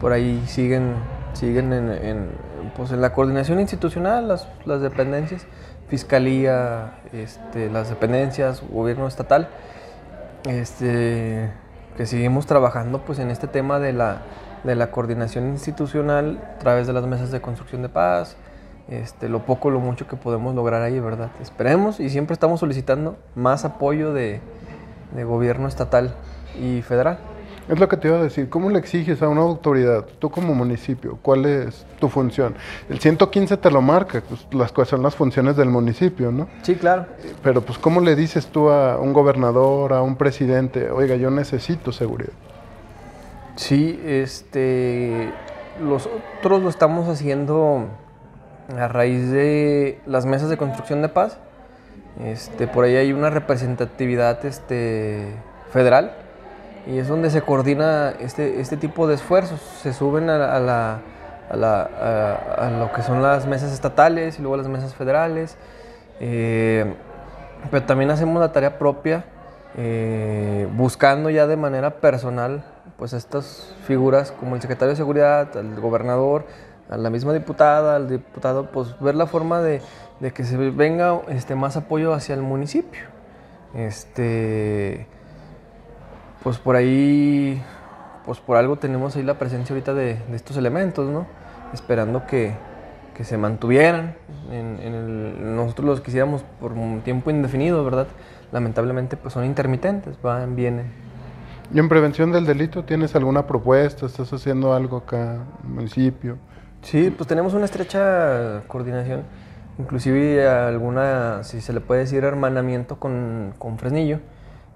[0.00, 0.94] por ahí siguen,
[1.34, 2.30] siguen en,
[2.74, 5.46] pues, en la coordinación institucional las, las dependencias,
[5.88, 9.48] fiscalía, este, las dependencias, gobierno estatal,
[10.46, 11.50] este,
[11.98, 14.22] que seguimos trabajando pues en este tema de la,
[14.64, 18.36] de la coordinación institucional a través de las mesas de construcción de paz,
[18.88, 21.30] este, lo poco, lo mucho que podemos lograr ahí, ¿verdad?
[21.40, 24.40] Esperemos y siempre estamos solicitando más apoyo de,
[25.14, 26.14] de gobierno estatal
[26.60, 27.18] y federal.
[27.66, 28.50] Es lo que te iba a decir.
[28.50, 32.54] ¿Cómo le exiges a una autoridad, tú como municipio, cuál es tu función?
[32.90, 36.46] El 115 te lo marca, pues, las cuales son las funciones del municipio, ¿no?
[36.60, 37.06] Sí, claro.
[37.42, 41.90] Pero pues ¿cómo le dices tú a un gobernador, a un presidente, oiga, yo necesito
[41.90, 42.32] seguridad?
[43.56, 45.30] Sí, este,
[45.80, 47.86] nosotros lo estamos haciendo
[48.76, 51.38] a raíz de las mesas de construcción de paz.
[52.24, 55.26] Este, por ahí hay una representatividad este,
[55.70, 56.12] federal
[56.86, 59.60] y es donde se coordina este, este tipo de esfuerzos.
[59.82, 61.00] Se suben a, la-
[61.50, 65.56] a lo que son las mesas estatales y luego las mesas federales.
[66.20, 66.92] Eh,
[67.70, 69.24] pero también hacemos la tarea propia,
[69.76, 72.64] eh, buscando ya de manera personal
[72.98, 76.46] pues estas figuras como el secretario de seguridad, el gobernador,
[76.90, 79.80] a la misma diputada, al diputado, pues ver la forma de,
[80.34, 83.02] que se venga este, más apoyo hacia el municipio.
[83.74, 85.06] Este,
[86.42, 87.62] pues por ahí,
[88.24, 91.26] pues por algo tenemos ahí la presencia ahorita de, estos elementos, ¿no?
[91.72, 92.54] Esperando que,
[93.14, 94.14] que se mantuvieran.
[94.50, 98.06] En, nosotros los quisiéramos por un tiempo indefinido, ¿verdad?
[98.52, 101.03] Lamentablemente pues son intermitentes, van, vienen.
[101.72, 104.06] ¿Y en prevención del delito tienes alguna propuesta?
[104.06, 106.36] ¿Estás haciendo algo acá en el municipio?
[106.82, 109.22] Sí, pues tenemos una estrecha coordinación,
[109.78, 114.20] inclusive alguna, si se le puede decir, hermanamiento con, con Fresnillo.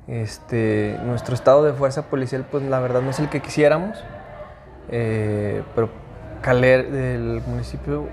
[0.07, 4.03] Este, nuestro estado de fuerza policial, pues la verdad no es el que quisiéramos,
[4.88, 5.90] eh, pero
[6.40, 8.07] Caler, del municipio,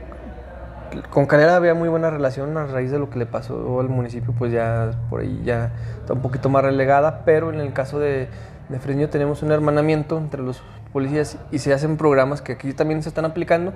[1.09, 4.33] con Calera había muy buena relación a raíz de lo que le pasó al municipio,
[4.37, 8.27] pues ya por ahí ya está un poquito más relegada, pero en el caso de,
[8.69, 13.03] de Fresnillo tenemos un hermanamiento entre los policías y se hacen programas que aquí también
[13.03, 13.73] se están aplicando,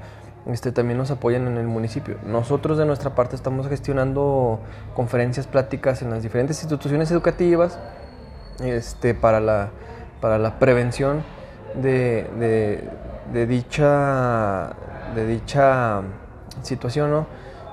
[0.48, 2.18] este, también nos apoyan en el municipio.
[2.26, 4.60] Nosotros de nuestra parte estamos gestionando
[4.96, 7.78] conferencias, pláticas en las diferentes instituciones educativas
[8.64, 9.70] este, para, la,
[10.22, 11.24] para la prevención
[11.76, 12.26] de,
[13.32, 14.74] de, dicha,
[15.14, 16.02] de dicha
[16.64, 17.28] situación, ¿no?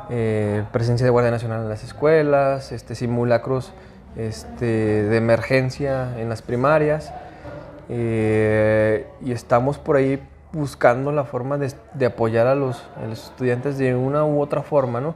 [0.08, 3.72] Eh, presencia de Guardia Nacional en las escuelas, este, simulacros
[4.16, 7.12] este, de emergencia en las primarias.
[7.88, 10.20] Eh, y estamos por ahí
[10.52, 14.62] buscando la forma de, de apoyar a los, a los, estudiantes de una u otra
[14.62, 15.14] forma, ¿no?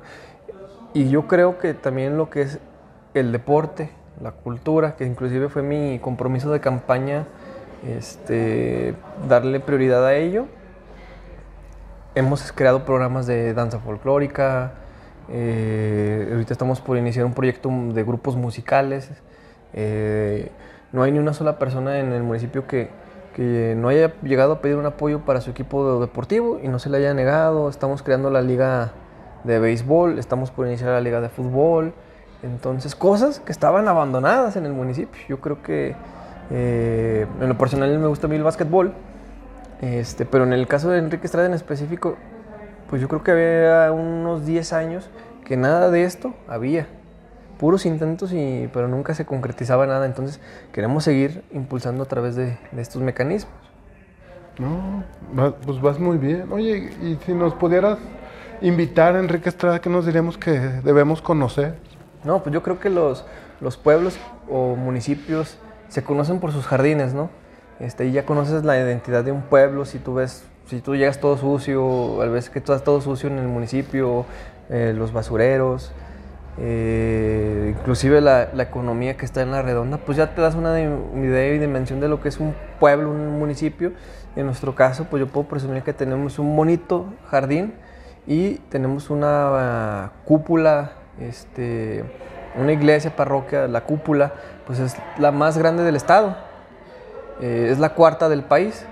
[0.93, 2.59] Y yo creo que también lo que es
[3.15, 7.27] el deporte, la cultura, que inclusive fue mi compromiso de campaña,
[7.87, 8.95] este,
[9.29, 10.47] darle prioridad a ello.
[12.15, 14.73] Hemos creado programas de danza folclórica,
[15.31, 19.11] eh, ahorita estamos por iniciar un proyecto de grupos musicales.
[19.73, 20.51] Eh,
[20.93, 22.99] no hay ni una sola persona en el municipio que,
[23.38, 26.99] no haya llegado a pedir un apoyo para su equipo deportivo y no se le
[26.99, 27.71] haya negado.
[27.71, 28.93] Estamos creando la liga
[29.45, 31.95] de béisbol, estamos por iniciar la liga de fútbol.
[32.43, 35.23] Entonces, cosas que estaban abandonadas en el municipio.
[35.27, 35.97] Yo creo que
[36.51, 38.93] eh, en lo personal me gusta a mí el básquetbol,
[39.81, 42.16] este, pero en el caso de Enrique Estrada en específico,
[42.90, 45.09] pues yo creo que había unos 10 años
[45.44, 46.87] que nada de esto había
[47.59, 50.07] puros intentos, y, pero nunca se concretizaba nada.
[50.07, 50.40] Entonces
[50.72, 53.55] queremos seguir impulsando a través de, de estos mecanismos.
[54.59, 56.50] No, pues vas muy bien.
[56.50, 57.98] Oye, y si nos pudieras
[58.61, 61.76] invitar Enrique Estrada, ¿qué nos diríamos que debemos conocer?
[62.24, 63.24] No, pues yo creo que los,
[63.61, 67.31] los pueblos o municipios se conocen por sus jardines, ¿no?
[67.79, 71.19] Este, y ya conoces la identidad de un pueblo, si tú ves, si tú llegas
[71.19, 74.25] todo sucio, al vez que estás todo sucio en el municipio,
[74.69, 75.91] eh, los basureros,
[76.59, 80.81] eh, inclusive la, la, economía que está en la redonda, pues ya te das una
[80.81, 83.93] idea y dimensión de lo que es un pueblo, un municipio.
[84.37, 87.75] En nuestro caso, pues yo puedo presumir que tenemos un bonito jardín
[88.29, 92.05] y tenemos una uh, cúpula, este,
[92.57, 94.35] una iglesia, parroquia, la cúpula,
[94.69, 96.37] pues es la más grande del estado,
[97.41, 98.87] eh, es la cuarta del país.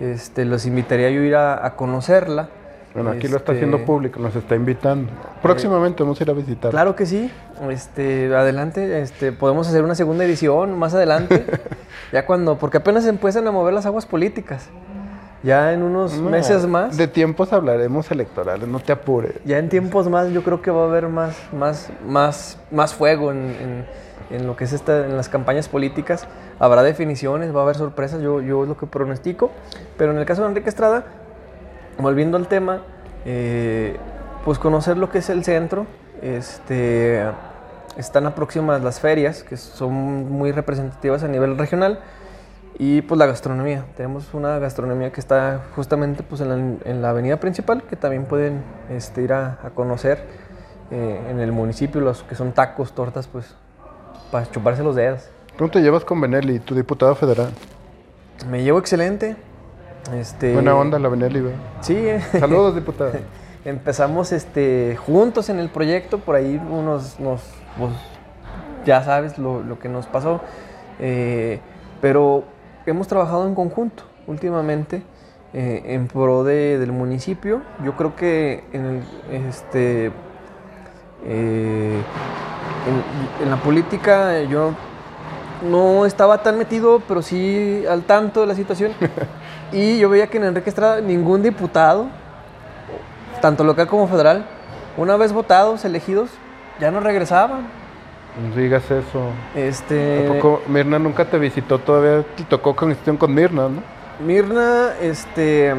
[0.00, 2.48] Este, los invitaría yo a ir a, a conocerla.
[2.96, 5.12] Bueno, aquí este, lo está haciendo público, nos está invitando.
[5.42, 6.70] Próximamente vamos a ir a visitar.
[6.70, 7.30] Claro que sí.
[7.70, 11.44] Este, adelante, este, podemos hacer una segunda edición más adelante.
[12.12, 14.70] ya cuando, porque apenas empiezan a mover las aguas políticas.
[15.42, 16.96] Ya en unos no, meses más.
[16.96, 19.34] De tiempos hablaremos electorales, no te apures.
[19.44, 23.30] Ya en tiempos más, yo creo que va a haber más, más, más, más fuego
[23.30, 23.86] en, en,
[24.30, 26.26] en lo que es esta, en las campañas políticas.
[26.58, 29.50] Habrá definiciones, va a haber sorpresas, yo, yo es lo que pronostico.
[29.96, 31.04] Pero en el caso de Enrique Estrada,
[31.98, 32.82] volviendo al tema,
[33.24, 33.96] eh,
[34.44, 35.86] pues conocer lo que es el centro.
[36.22, 37.24] Este,
[37.96, 39.92] están próximas las ferias, que son
[40.30, 42.00] muy representativas a nivel regional.
[42.78, 43.86] Y pues la gastronomía.
[43.96, 48.26] Tenemos una gastronomía que está justamente pues, en, la, en la avenida principal, que también
[48.26, 50.22] pueden este, ir a, a conocer
[50.90, 53.54] eh, en el municipio, los que son tacos, tortas, pues
[54.30, 55.28] para chuparse los dedos.
[55.58, 57.50] ¿Cómo te llevas con Benelli, tu diputado federal?
[58.50, 59.36] Me llevo excelente.
[60.14, 61.58] Este, Buena onda la Benelli, ¿verdad?
[61.80, 62.06] Sí.
[62.38, 63.12] Saludos, diputado.
[63.64, 67.42] Empezamos este, juntos en el proyecto, por ahí unos, nos,
[67.78, 67.92] pues,
[68.84, 70.40] ya sabes lo, lo, que nos pasó,
[71.00, 71.58] eh,
[72.00, 72.44] pero
[72.86, 75.02] hemos trabajado en conjunto últimamente
[75.52, 77.62] eh, en pro de, del municipio.
[77.84, 79.02] Yo creo que en, el,
[79.48, 80.12] este,
[81.24, 82.02] eh,
[82.86, 84.72] en, en la política yo
[85.62, 88.92] no estaba tan metido, pero sí al tanto de la situación.
[89.72, 92.06] Y yo veía que en Enrique Estrada ningún diputado,
[93.40, 94.46] tanto local como federal,
[94.96, 96.30] una vez votados, elegidos,
[96.78, 97.66] ya no regresaban.
[98.40, 99.30] No digas eso.
[99.56, 100.28] Este.
[100.28, 103.82] Tampoco Mirna nunca te visitó, todavía te tocó conexión con Mirna, ¿no?
[104.24, 105.74] Mirna, este.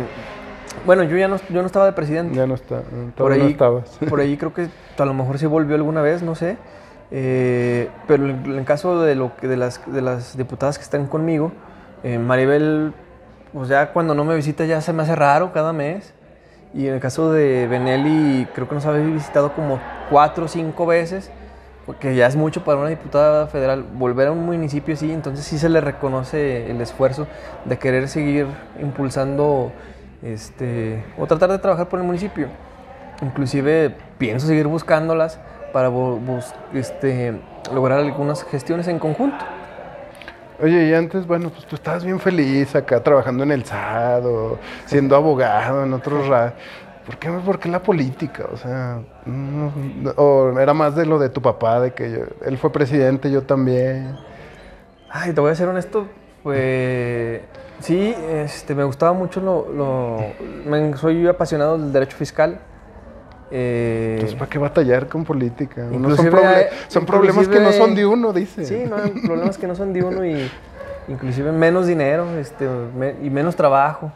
[0.86, 2.36] Bueno, yo ya no, yo no estaba de presidente.
[2.36, 3.98] Ya no está, por todavía ahí, no estabas.
[4.10, 4.67] por ahí creo que
[4.98, 6.58] a lo mejor sí volvió alguna vez, no sé.
[7.10, 11.52] Eh, pero en el caso de, lo de, las, de las diputadas que están conmigo,
[12.04, 12.93] eh, Maribel,
[13.54, 16.13] pues ya cuando no me visita ya se me hace raro cada mes.
[16.74, 20.86] Y en el caso de Benelli, creo que nos había visitado como cuatro o cinco
[20.86, 21.32] veces,
[21.86, 25.58] porque ya es mucho para una diputada federal volver a un municipio así, entonces sí
[25.58, 27.26] se le reconoce el esfuerzo
[27.63, 28.48] de querer seguir
[28.82, 29.72] impulsando
[30.22, 32.50] este, o tratar de trabajar por el municipio.
[33.22, 35.39] Inclusive pienso seguir buscándolas
[35.73, 35.91] para
[36.73, 37.39] este,
[37.73, 39.43] lograr algunas gestiones en conjunto.
[40.62, 44.58] Oye, y antes, bueno, pues tú estabas bien feliz acá trabajando en el SAD o
[44.86, 46.53] siendo abogado en otros ra-
[47.06, 48.45] ¿Por qué, ¿Por qué la política?
[48.51, 49.71] O sea, no-
[50.17, 53.43] o era más de lo de tu papá, de que yo- él fue presidente, yo
[53.43, 54.17] también.
[55.10, 56.06] Ay, te voy a ser honesto,
[56.43, 57.41] pues
[57.80, 60.17] sí, este, me gustaba mucho lo, lo-
[60.65, 62.60] me- soy apasionado del derecho fiscal.
[63.51, 65.88] Eh, Entonces, ¿para qué batallar con política?
[65.89, 66.03] Son
[67.05, 68.65] proble- problemas que no son de uno, dice.
[68.65, 70.49] Sí, no, problemas que no son de uno y
[71.07, 74.12] inclusive menos dinero este, me- y menos trabajo.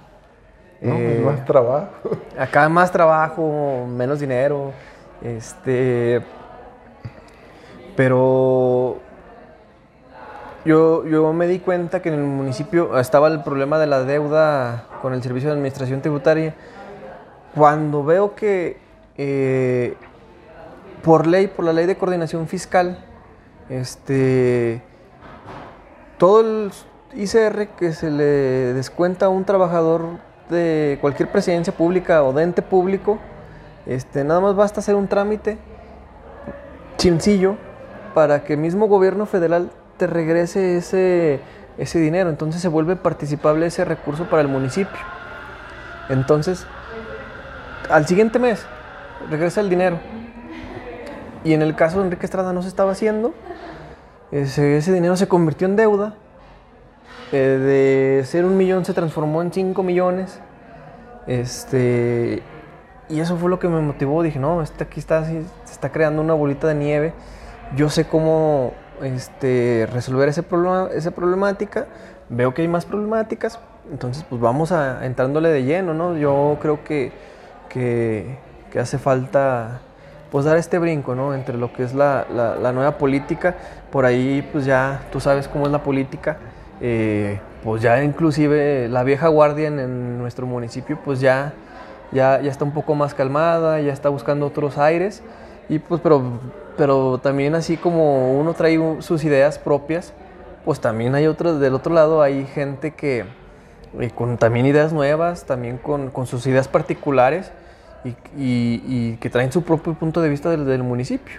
[0.81, 1.89] No, Eh, es más trabajo.
[2.37, 4.71] Acá más trabajo, menos dinero.
[5.23, 6.21] Este.
[7.95, 8.97] Pero.
[10.63, 14.85] Yo, yo me di cuenta que en el municipio estaba el problema de la deuda
[15.01, 16.53] con el Servicio de Administración Tributaria.
[17.55, 18.77] Cuando veo que
[19.17, 19.95] eh,
[21.03, 23.03] por ley, por la ley de coordinación fiscal,
[23.69, 24.81] este,
[26.17, 26.71] todo el
[27.13, 30.19] ICR que se le descuenta a un trabajador
[30.49, 33.19] de cualquier presidencia pública o de ente público,
[33.85, 35.57] este, nada más basta hacer un trámite
[36.97, 37.55] sencillo
[38.13, 41.39] para que el mismo gobierno federal te regrese ese,
[41.77, 42.29] ese dinero.
[42.29, 44.99] Entonces se vuelve participable ese recurso para el municipio.
[46.09, 46.67] Entonces,
[47.89, 48.65] al siguiente mes
[49.29, 49.99] regresa el dinero.
[51.43, 53.33] Y en el caso de Enrique Estrada no se estaba haciendo.
[54.31, 56.15] Ese, dinero se convirtió en deuda.
[57.31, 60.39] Eh, de ser un millón se transformó en cinco millones.
[61.27, 62.43] Este,
[63.09, 64.23] y eso fue lo que me motivó.
[64.23, 67.13] Dije, no, este aquí está, se está creando una bolita de nieve.
[67.75, 71.87] Yo sé cómo este, resolver ese problema, esa problemática.
[72.29, 73.59] Veo que hay más problemáticas.
[73.91, 76.15] Entonces, pues vamos a entrándole de lleno, ¿no?
[76.15, 77.11] Yo creo que,
[77.67, 78.37] que,
[78.71, 79.81] que hace falta
[80.31, 81.33] pues dar este brinco, ¿no?
[81.33, 83.55] Entre lo que es la, la- la nueva política,
[83.91, 86.37] por ahí pues ya tú sabes cómo es la política,
[86.79, 91.51] eh, pues ya inclusive la vieja guardia en, en nuestro municipio pues ya,
[92.13, 95.21] ya, ya está un poco más calmada, ya está buscando otros aires,
[95.67, 96.23] y pues pero,
[96.77, 100.13] pero también así como uno trae sus ideas propias,
[100.63, 103.25] pues también hay otros, del otro lado hay gente que
[103.99, 107.51] eh, con también ideas nuevas, también con, con sus ideas particulares
[108.03, 111.35] y, y- y que traen su propio punto de vista del, del municipio.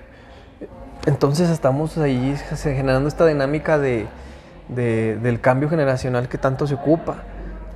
[1.07, 4.07] Entonces estamos ahí generando esta dinámica de,
[4.69, 7.17] de- del cambio generacional que tanto se ocupa.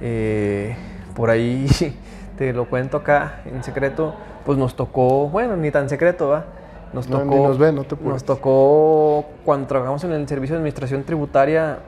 [0.00, 0.76] Eh,
[1.14, 1.66] por ahí
[2.38, 6.44] te lo cuento acá en secreto, pues nos tocó, bueno, ni tan secreto, ¿va?
[6.92, 10.54] Nos No, tocó, ni nos ve, no te nos tocó cuando trabajamos en el Servicio
[10.54, 11.78] de Administración Tributaria,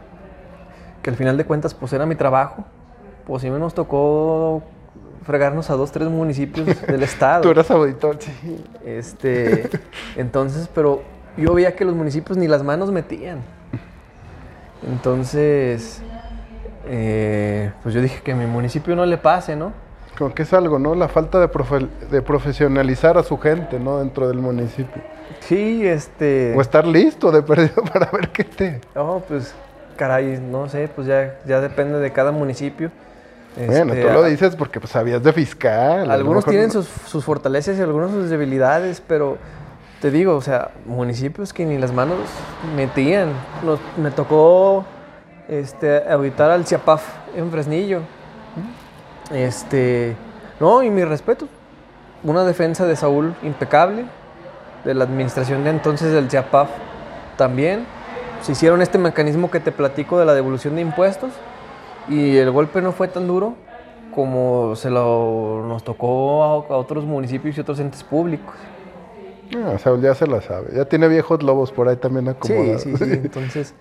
[1.02, 2.64] que al final de cuentas pues era mi trabajo,
[3.26, 4.62] pues sí me nos tocó
[5.28, 7.42] fregarnos a dos, tres municipios del estado.
[7.42, 8.64] Tú eras auditor, sí.
[8.84, 9.68] Este,
[10.16, 11.02] entonces, pero
[11.36, 13.40] yo veía que los municipios ni las manos metían.
[14.90, 16.00] Entonces,
[16.86, 19.72] eh, pues yo dije que a mi municipio no le pase, ¿no?
[20.16, 20.94] Como que es algo, ¿no?
[20.94, 23.98] La falta de, profe- de profesionalizar a su gente, ¿no?
[23.98, 25.02] Dentro del municipio.
[25.40, 26.54] Sí, este...
[26.56, 28.80] O estar listo de perdido para ver qué te...
[28.96, 29.54] Oh, pues,
[29.96, 32.90] caray, no sé, pues ya, ya depende de cada municipio.
[33.56, 36.10] Bueno, Este, tú lo dices porque pues, sabías de fiscal.
[36.10, 39.36] Algunos mejor tienen sus, sus fortalezas y algunos sus debilidades, pero
[40.00, 42.18] te digo, o sea, municipios que ni las manos
[42.76, 43.30] metían.
[43.64, 44.84] Nos- me tocó
[45.48, 47.02] este, auditar al CIAPAF
[47.36, 48.00] en Fresnillo.
[49.32, 50.14] Este,
[50.60, 51.48] no, y mi respeto.
[52.24, 54.04] Una defensa de Saúl impecable,
[54.84, 56.68] de la administración de entonces del CIAPAF
[57.36, 57.86] también.
[58.42, 61.30] Se hicieron este mecanismo que te platico de la devolución de impuestos
[62.10, 63.54] y el golpe no fue tan duro
[64.14, 68.54] como se lo nos tocó a, a otros municipios y otros entes públicos.
[69.64, 70.68] Ah, Saúl ya se la sabe.
[70.74, 72.82] Ya tiene viejos lobos por ahí también Sí, acomodados.
[72.82, 73.04] sí, sí.
[73.12, 73.74] Entonces,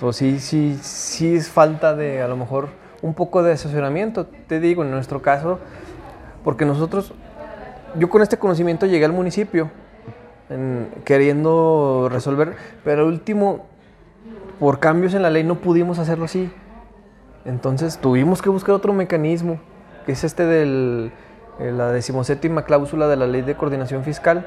[0.00, 2.68] pues sí, sí, sí es falta de a lo mejor
[3.02, 4.26] un poco de asesoramiento.
[4.46, 5.58] Te digo, en nuestro caso,
[6.44, 7.12] porque nosotros,
[7.98, 9.70] yo con este conocimiento llegué al municipio
[10.50, 12.54] en- queriendo resolver,
[12.84, 13.66] pero al último,
[14.60, 16.50] por cambios en la ley no pudimos hacerlo así.
[17.48, 19.58] Entonces tuvimos que buscar otro mecanismo,
[20.04, 21.10] que es este de
[21.58, 24.46] la decimoséptima cláusula de la ley de coordinación fiscal,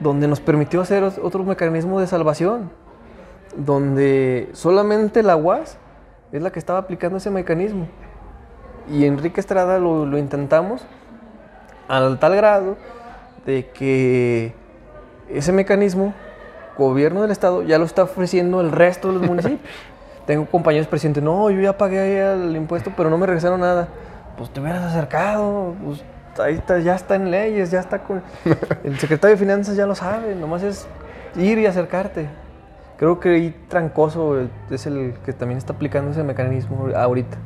[0.00, 2.70] donde nos permitió hacer otro mecanismo de salvación,
[3.56, 5.78] donde solamente la UAS
[6.32, 7.88] es la que estaba aplicando ese mecanismo.
[8.92, 10.84] Y Enrique Estrada lo, lo intentamos
[11.88, 12.76] al tal grado
[13.46, 14.52] de que
[15.30, 16.12] ese mecanismo,
[16.76, 19.60] gobierno del estado, ya lo está ofreciendo el resto de los municipios.
[20.26, 23.88] Tengo compañeros presidentes, no, yo ya pagué el impuesto, pero no me regresaron nada.
[24.36, 26.02] Pues te hubieras acercado, pues
[26.38, 28.22] ahí está, ya está en leyes, ya está con...
[28.84, 30.86] El secretario de Finanzas ya lo sabe, nomás es
[31.36, 32.26] ir y acercarte.
[32.98, 37.36] Creo que ahí Trancoso es el que también está aplicando ese mecanismo ahorita.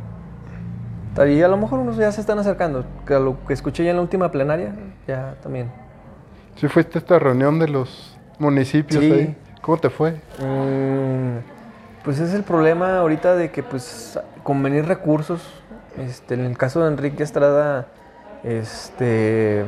[1.27, 2.85] Y a lo mejor unos ya se están acercando.
[3.05, 4.73] Que a lo que escuché ya en la última plenaria,
[5.09, 5.71] ya también.
[6.55, 9.13] ¿Sí fuiste a esta reunión de los municipios Sí.
[9.13, 9.37] ahí?
[9.61, 10.13] ¿Cómo te fue?
[10.39, 11.39] Mm,
[12.03, 15.43] pues es el problema ahorita de que pues convenir recursos.
[15.99, 17.89] Este, en el caso de Enrique Estrada,
[18.43, 19.65] este,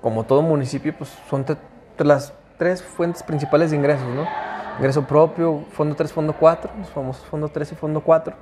[0.00, 1.44] como todo municipio, pues son
[1.98, 4.26] las tres fuentes principales de ingresos, ¿no?
[4.78, 8.34] Ingreso propio, fondo 3, fondo 4, los famosos fondo 3 y fondo 4.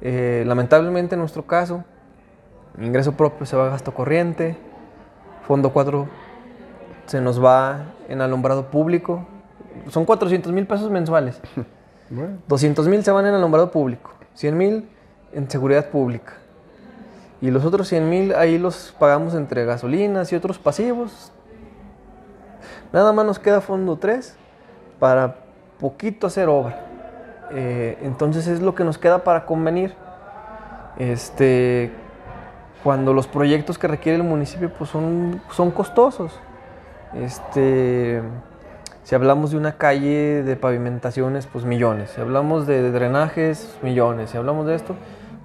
[0.00, 1.84] Eh, lamentablemente en nuestro caso,
[2.78, 4.56] ingreso propio se va a gasto corriente,
[5.46, 6.08] fondo 4
[7.06, 9.26] se nos va en alumbrado público.
[9.88, 11.40] Son 400 mil pesos mensuales.
[12.10, 14.88] Bueno, 200 mil se van en alumbrado público, 100 mil
[15.32, 16.34] en seguridad pública.
[17.40, 21.32] Y los otros 100 mil ahí los pagamos entre gasolinas y otros pasivos.
[22.92, 24.36] Nada más nos queda fondo 3
[24.98, 25.36] para
[25.78, 26.84] poquito hacer obra.
[27.50, 29.94] Eh, entonces es lo que nos queda para convenir.
[30.96, 31.92] Este,
[32.82, 36.32] cuando los proyectos que requiere el municipio pues son, son costosos.
[37.14, 38.20] Este,
[39.08, 42.10] si hablamos de una calle de pavimentaciones, pues millones.
[42.10, 44.28] Si hablamos de drenajes, millones.
[44.28, 44.96] Si hablamos de esto,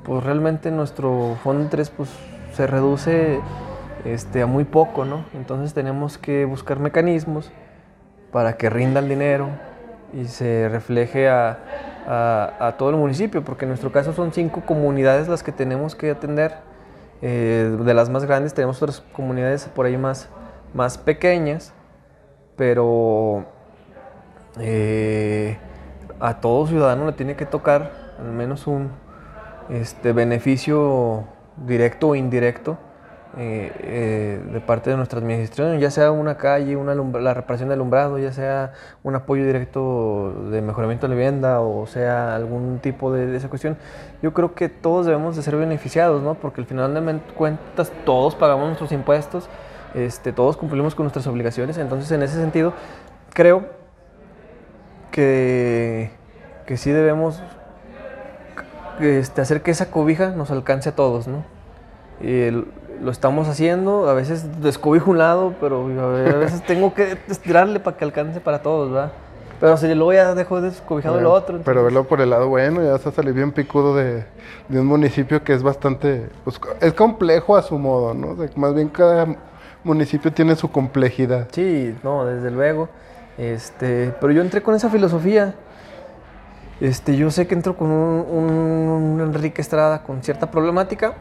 [0.03, 2.09] pues realmente nuestro fondo 3 pues,
[2.51, 3.39] se reduce
[4.03, 5.23] este, a muy poco, ¿no?
[5.33, 7.53] Entonces tenemos que buscar mecanismos
[8.33, 9.47] para que rinda el dinero
[10.11, 11.57] y se refleje a,
[12.59, 16.11] a- todo el municipio, porque en nuestro caso son cinco comunidades las que tenemos que
[16.11, 16.55] atender.
[17.21, 20.27] Eh, de las más grandes tenemos otras comunidades por ahí más,
[20.73, 21.71] más pequeñas,
[22.57, 23.52] pero
[24.59, 25.57] eh,
[26.19, 28.91] a todo ciudadano le tiene que tocar al menos un
[29.69, 31.25] este, beneficio
[31.65, 32.77] directo o indirecto
[33.35, 37.73] eh, eh, de parte de nuestra administración, ya sea una calle, una la reparación de
[37.73, 43.11] alumbrado, ya sea un apoyo directo de mejoramiento de la vivienda o sea algún tipo
[43.11, 43.75] de, de esa cuestión.
[44.21, 46.35] Yo creo que todos debemos de ser beneficiados, ¿no?
[46.35, 49.49] Porque al final de cuentas todos pagamos nuestros impuestos,
[49.95, 52.73] este, todos cumplimos con nuestras obligaciones, entonces en ese sentido
[53.33, 53.82] creo
[55.17, 56.09] que,
[56.65, 57.39] que sí debemos
[58.99, 61.43] este, hacer que esa cobija nos alcance a todos, ¿no?
[62.19, 62.65] Y el-
[63.01, 67.17] lo estamos haciendo, a veces descobijo un lado, pero a ve- a veces tengo que
[67.29, 69.11] estirarle para que alcance para todos, ¿verdad?
[69.59, 71.59] Pero si luego ya dejo descobijado el otro.
[71.63, 74.25] Pero entonces- verlo por el lado bueno, ya se salió bien picudo de,
[74.67, 78.29] de un municipio que es bastante, pues, es complejo a su modo, ¿no?
[78.31, 79.27] O sea, más bien cada
[79.83, 81.47] municipio tiene su complejidad.
[81.51, 82.89] Sí, no, desde luego.
[83.37, 85.55] Este, pero yo entré con esa filosofía.
[86.81, 91.13] Este, yo sé que entro con un, un- un Enrique Estrada con cierta problemática,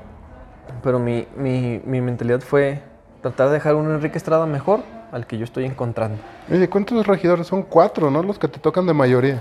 [0.82, 2.82] pero mi, mi- mi mentalidad fue
[3.20, 4.80] tratar de dejar un Enrique Estrada mejor
[5.12, 6.18] al que yo estoy encontrando.
[6.50, 7.46] Oye, ¿cuántos regidores?
[7.46, 8.22] Son cuatro, ¿no?
[8.22, 9.40] Los que te tocan de mayoría.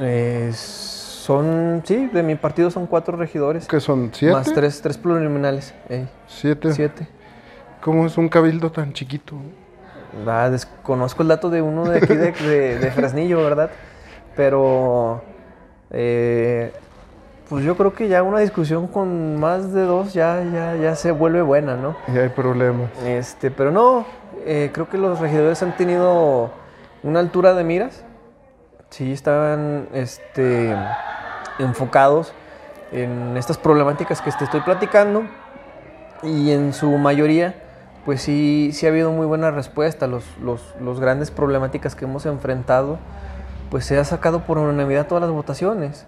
[0.00, 4.32] Eh, son, sí, de mi partido son cuatro regidores, Que son siete.
[4.34, 5.74] más tres, tres plurinominales.
[6.28, 6.72] Siete.
[6.72, 7.06] siete.
[7.82, 9.36] ¿Cómo es un cabildo tan chiquito?
[10.26, 13.70] Ah, desconozco el dato de uno de aquí de, de- de Fresnillo, ¿verdad?
[14.36, 15.22] Pero
[15.90, 16.72] eh,
[17.48, 21.10] pues yo creo que ya una discusión con más de dos ya, ya, ya se
[21.12, 21.96] vuelve buena, ¿no?
[22.14, 22.90] Y hay problemas.
[23.04, 24.04] Este, pero no,
[24.44, 26.50] eh, creo que los regidores han tenido
[27.02, 28.04] una altura de miras.
[28.90, 30.74] Sí, estaban este,
[31.58, 32.32] enfocados
[32.92, 35.22] en estas problemáticas que te estoy platicando.
[36.22, 37.54] Y en su mayoría,
[38.04, 40.06] pues sí, sí ha habido muy buena respuesta.
[40.06, 42.98] Los, los, los grandes problemáticas que hemos enfrentado,
[43.70, 46.06] pues se ha sacado por unanimidad todas las votaciones.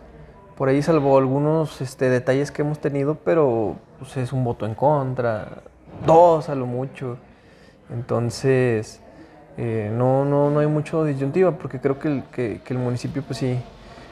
[0.57, 4.75] Por ahí salvo algunos este, detalles que hemos tenido, pero pues, es un voto en
[4.75, 5.63] contra,
[6.07, 7.19] dos a lo mucho.
[7.91, 9.01] Entonces,
[9.57, 13.39] eh, no, no, no hay mucho disyuntiva, porque creo que el, que, el municipio pues
[13.39, 13.59] sí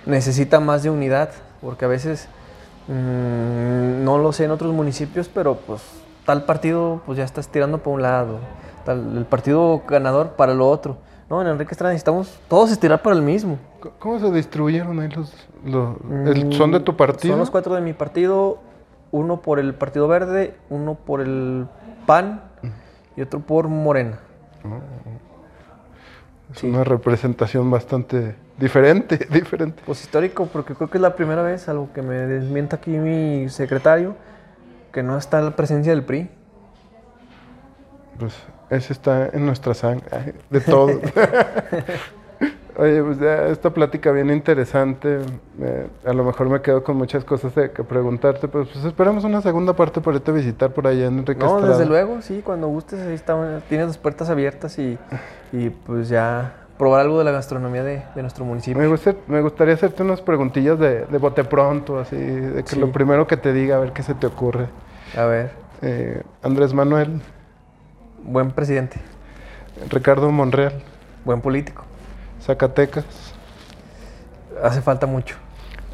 [0.04, 1.30] necesita más de unidad,
[1.60, 2.28] porque a veces,
[2.88, 7.78] mm, no lo sé en otros municipios, pero pues tal partido pues ya estás tirando
[7.78, 8.38] para un lado,
[8.84, 10.96] tal, el partido ganador para lo otro.
[11.30, 13.58] No, en Enrique Estrada necesitamos todos estirar para el mismo.
[13.98, 15.32] ¿Cómo se distribuyeron ahí los...
[15.64, 15.96] los-
[16.26, 17.32] el- ¿Son de tu partido?
[17.32, 18.58] Mm, Son los cuatro de mi partido,
[19.12, 21.66] uno por el Partido Verde, uno por el
[22.06, 22.42] PAN
[23.16, 24.18] y otro por Morena.
[26.54, 29.82] Es una representación bastante diferente, diferente.
[29.86, 33.48] Pues histórico, porque creo que es la primera vez, algo que me desmienta aquí mi
[33.48, 34.14] secretario,
[34.92, 36.30] que no está la presencia del PRI.
[38.18, 38.34] Pues
[38.70, 40.88] ese está en nuestra sangre, de todo.
[42.78, 45.20] Oye, pues ya esta plática bien interesante.
[45.60, 49.24] eh, a lo mejor me quedo con muchas cosas de que preguntarte, pero pues esperamos
[49.24, 51.76] una segunda parte para irte a visitar por allá en Enrique No, Estrada.
[51.76, 54.98] desde luego, sí, cuando gustes, ahí está, tienes las puertas abiertas y,
[55.52, 58.82] y pues ya probar algo de la gastronomía de, de nuestro municipio.
[58.82, 62.80] Me, gusta- me gustaría hacerte unas preguntillas de, de bote pronto, así, de que Sí.
[62.80, 64.66] lo primero que te diga, a ver qué se te ocurre.
[65.16, 67.20] A ver, Eh, Andrés Manuel,
[68.24, 68.96] buen presidente,
[69.90, 70.72] Ricardo Monreal,
[71.24, 71.84] buen político,
[72.40, 73.04] Zacatecas,
[74.60, 75.36] hace falta mucho,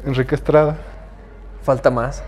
[0.07, 0.75] Enrique Estrada.
[1.61, 2.23] falta más.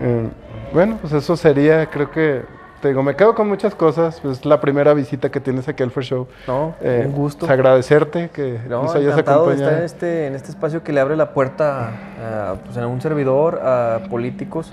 [0.00, 0.30] Eh,
[0.72, 2.42] bueno, pues eso sería, creo que,
[2.84, 4.20] te digo, me quedo con muchas cosas.
[4.20, 6.28] Pues es la primera visita que tienes aquí al First Show.
[6.46, 7.40] No, Eh, un gusto.
[7.46, 9.78] pues, agradecerte que No, nos hayas de estar acompañado.
[9.78, 11.88] en este, en este espacio que le abre la puerta
[12.22, 14.70] a, pues, a un servidor, a políticos,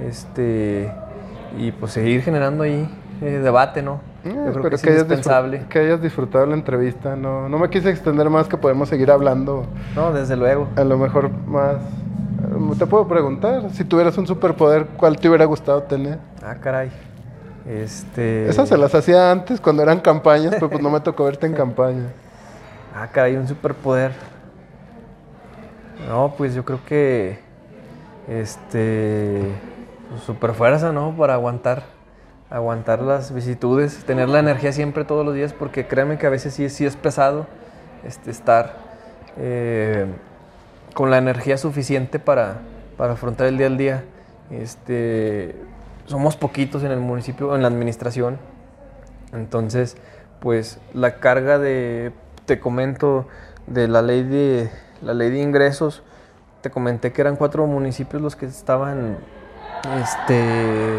[0.00, 0.92] este,
[1.58, 2.88] y pues seguir generando ahí
[3.20, 4.00] eh, debate, ¿no?
[4.24, 5.64] Eh, Yo creo espero que es indispensable.
[5.68, 7.16] que hayas disfrutado la entrevista.
[7.16, 9.66] No, no me quise extender más, que podemos seguir hablando.
[9.96, 10.68] No, desde luego.
[10.76, 11.78] A lo mejor más.
[12.78, 16.18] Te puedo preguntar, si tuvieras un superpoder, ¿cuál te hubiera gustado tener?
[16.44, 16.90] Ah, caray.
[17.70, 18.48] Este.
[18.48, 21.54] Esas se las hacía antes cuando eran campañas, pero pues no me tocó verte en
[21.54, 22.08] campaña.
[22.92, 24.12] Ah, caray, un superpoder.
[26.08, 27.38] No, pues yo creo que.
[28.28, 29.42] Este.
[30.08, 31.14] Pues, super fuerza, ¿no?
[31.16, 31.84] Para aguantar.
[32.50, 34.04] Aguantar las vicitudes.
[34.04, 36.96] Tener la energía siempre todos los días, porque créanme que a veces sí, sí es
[36.96, 37.46] pesado
[38.04, 38.74] este, estar
[39.36, 40.06] eh,
[40.94, 42.62] con la energía suficiente para,
[42.96, 44.04] para afrontar el día al día.
[44.50, 45.69] Este.
[46.10, 48.38] Somos poquitos en el municipio, en la administración.
[49.32, 49.96] Entonces,
[50.40, 52.10] pues la carga de,
[52.46, 53.28] te comento,
[53.68, 54.70] de la ley de,
[55.02, 56.02] la ley de ingresos,
[56.62, 59.18] te comenté que eran cuatro municipios los que estaban,
[60.02, 60.98] este,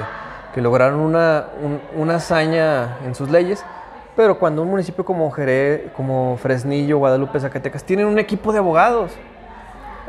[0.53, 3.65] que lograron una, un- una hazaña en sus leyes,
[4.15, 9.11] pero cuando un municipio como Jerez, como Fresnillo, Guadalupe, Zacatecas, tienen un equipo de abogados,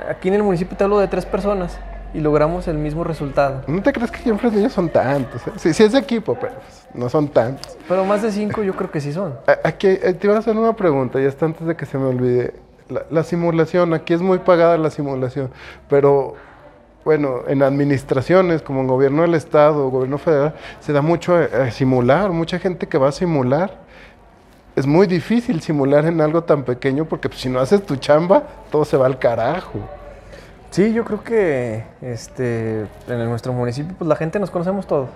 [0.08, 1.76] aquí en el municipio te hablo de tres personas
[2.14, 3.62] y logramos el mismo resultado.
[3.66, 5.46] No te crees que aquí en Fresnillo son tantos.
[5.46, 5.52] ¿eh?
[5.56, 7.76] Sí, sí es de equipo, pero pues, no son tantos.
[7.88, 9.34] Pero más de cinco yo creo que sí son.
[9.64, 12.06] Aquí eh, te iba a hacer una pregunta, y hasta antes de que se me
[12.06, 12.54] olvide.
[12.88, 15.50] La, la simulación, aquí es muy pagada la simulación,
[15.88, 16.34] pero
[17.04, 21.44] bueno, en administraciones como en gobierno del Estado o gobierno federal, se da mucho a,
[21.44, 23.80] a simular, mucha gente que va a simular.
[24.76, 28.42] Es muy difícil simular en algo tan pequeño porque pues, si no haces tu chamba,
[28.70, 29.78] todo se va al carajo.
[30.72, 35.10] Sí, yo creo que este, en nuestro municipio pues la gente nos conocemos todos.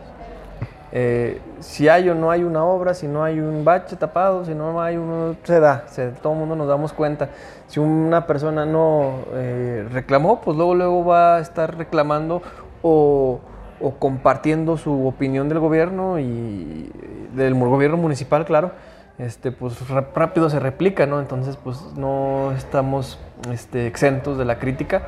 [0.92, 4.54] Eh, si hay o no hay una obra, si no hay un bache tapado, si
[4.54, 7.30] no hay uno, se da, se- todo el mundo nos damos cuenta.
[7.68, 12.42] Si una persona no eh, reclamó, pues luego, luego va a estar reclamando
[12.82, 13.40] o,
[13.80, 16.92] o compartiendo su opinión del gobierno y
[17.34, 18.72] del gobierno municipal, claro.
[19.18, 19.74] Este, pues
[20.14, 21.18] rápido se replica, ¿no?
[21.20, 23.18] Entonces, pues no estamos
[23.50, 25.02] este, exentos de la crítica,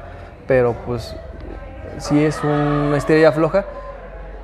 [0.48, 1.14] pero pues
[1.98, 3.64] sí es una estrella floja.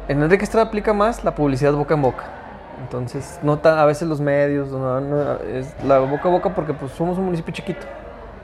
[0.07, 2.25] En Enrique Estrada aplica más la publicidad boca en boca.
[2.83, 6.93] Entonces, nota a veces los medios, no, no, es la boca a boca porque pues
[6.93, 7.87] somos un municipio chiquito.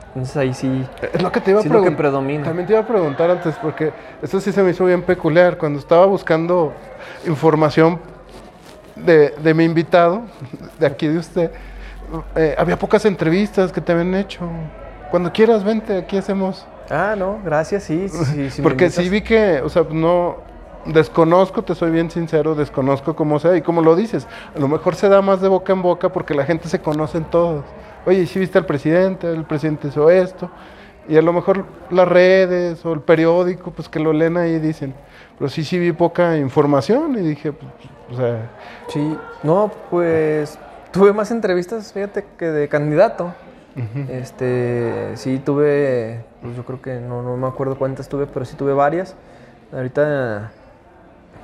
[0.07, 1.97] Entonces ahí sí, Es lo que te iba a sí lo que preguntar.
[1.97, 2.43] predomina.
[2.43, 5.57] También te iba a preguntar antes, porque esto sí se me hizo bien peculiar.
[5.57, 6.73] Cuando estaba buscando
[7.25, 7.99] información
[8.95, 10.23] de, de mi invitado,
[10.79, 11.51] de aquí de usted,
[12.35, 14.41] eh, había pocas entrevistas que te habían hecho.
[15.11, 16.65] Cuando quieras, vente, aquí hacemos.
[16.91, 18.09] Ah, no, gracias, sí.
[18.09, 20.49] sí, sí, porque sí vi que, o sea, no.
[20.83, 23.55] Desconozco, te soy bien sincero, desconozco cómo sea.
[23.55, 26.33] Y como lo dices, a lo mejor se da más de boca en boca porque
[26.33, 27.63] la gente se conoce en todos.
[28.05, 30.49] Oye, si viste al presidente, el presidente hizo esto.
[31.07, 34.59] Y a lo mejor las redes o el periódico, pues que lo leen ahí y
[34.59, 34.95] dicen.
[35.37, 37.71] Pero sí, sí vi poca información y dije, pues,
[38.11, 38.49] o sea,
[38.87, 40.57] Sí, no, pues
[40.91, 43.33] tuve más entrevistas, fíjate, que de candidato.
[44.09, 48.55] Este, sí tuve, pues yo creo que no, no me acuerdo cuántas tuve, pero sí
[48.55, 49.15] tuve varias.
[49.71, 50.51] Ahorita,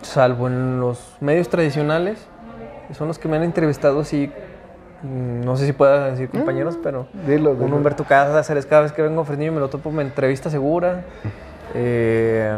[0.01, 2.19] salvo en los medios tradicionales,
[2.93, 4.31] son los que me han entrevistado, sí,
[5.03, 7.75] mm, no sé si pueda decir compañeros, pero dilo, un dilo.
[7.75, 11.05] Humberto Cáceres, cada vez que vengo a Fresnillo me lo topo, me entrevista segura.
[11.73, 12.57] Eh,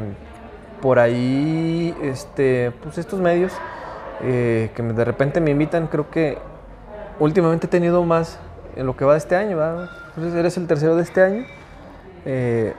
[0.84, 3.52] por ahí, este, pues estos medios
[4.22, 6.38] eh, que de repente me invitan, creo que
[7.20, 8.40] últimamente he tenido más
[8.76, 9.90] en lo que va de este año, ¿verdad?
[10.10, 11.44] Entonces eres el tercero de este año.
[12.26, 12.74] Eh,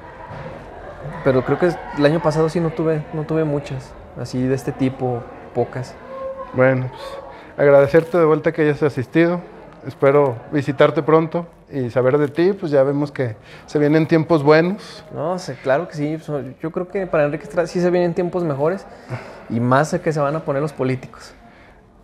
[1.25, 4.73] pero creo que el año pasado sí no tuve, no tuve muchas, así de este
[4.73, 5.23] tipo,
[5.55, 5.95] pocas.
[6.53, 7.03] Bueno, pues
[7.57, 9.41] agradecerte de vuelta que hayas asistido.
[9.87, 13.37] Espero visitarte pronto y saber de ti, pues ya vemos que
[13.67, 15.05] se vienen tiempos buenos.
[15.15, 16.19] No, sé, claro que sí.
[16.61, 18.87] Yo creo que para Enrique Estrada sí se vienen tiempos mejores
[19.49, 21.35] y más que se van a poner los políticos.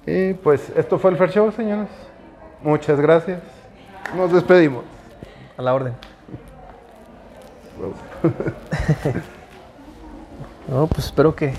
[0.07, 1.89] Y pues esto fue el Fair Show, señores.
[2.63, 3.41] Muchas gracias.
[4.17, 4.85] Nos despedimos.
[5.59, 6.16] A la orden.
[10.69, 11.55] no, pues espero que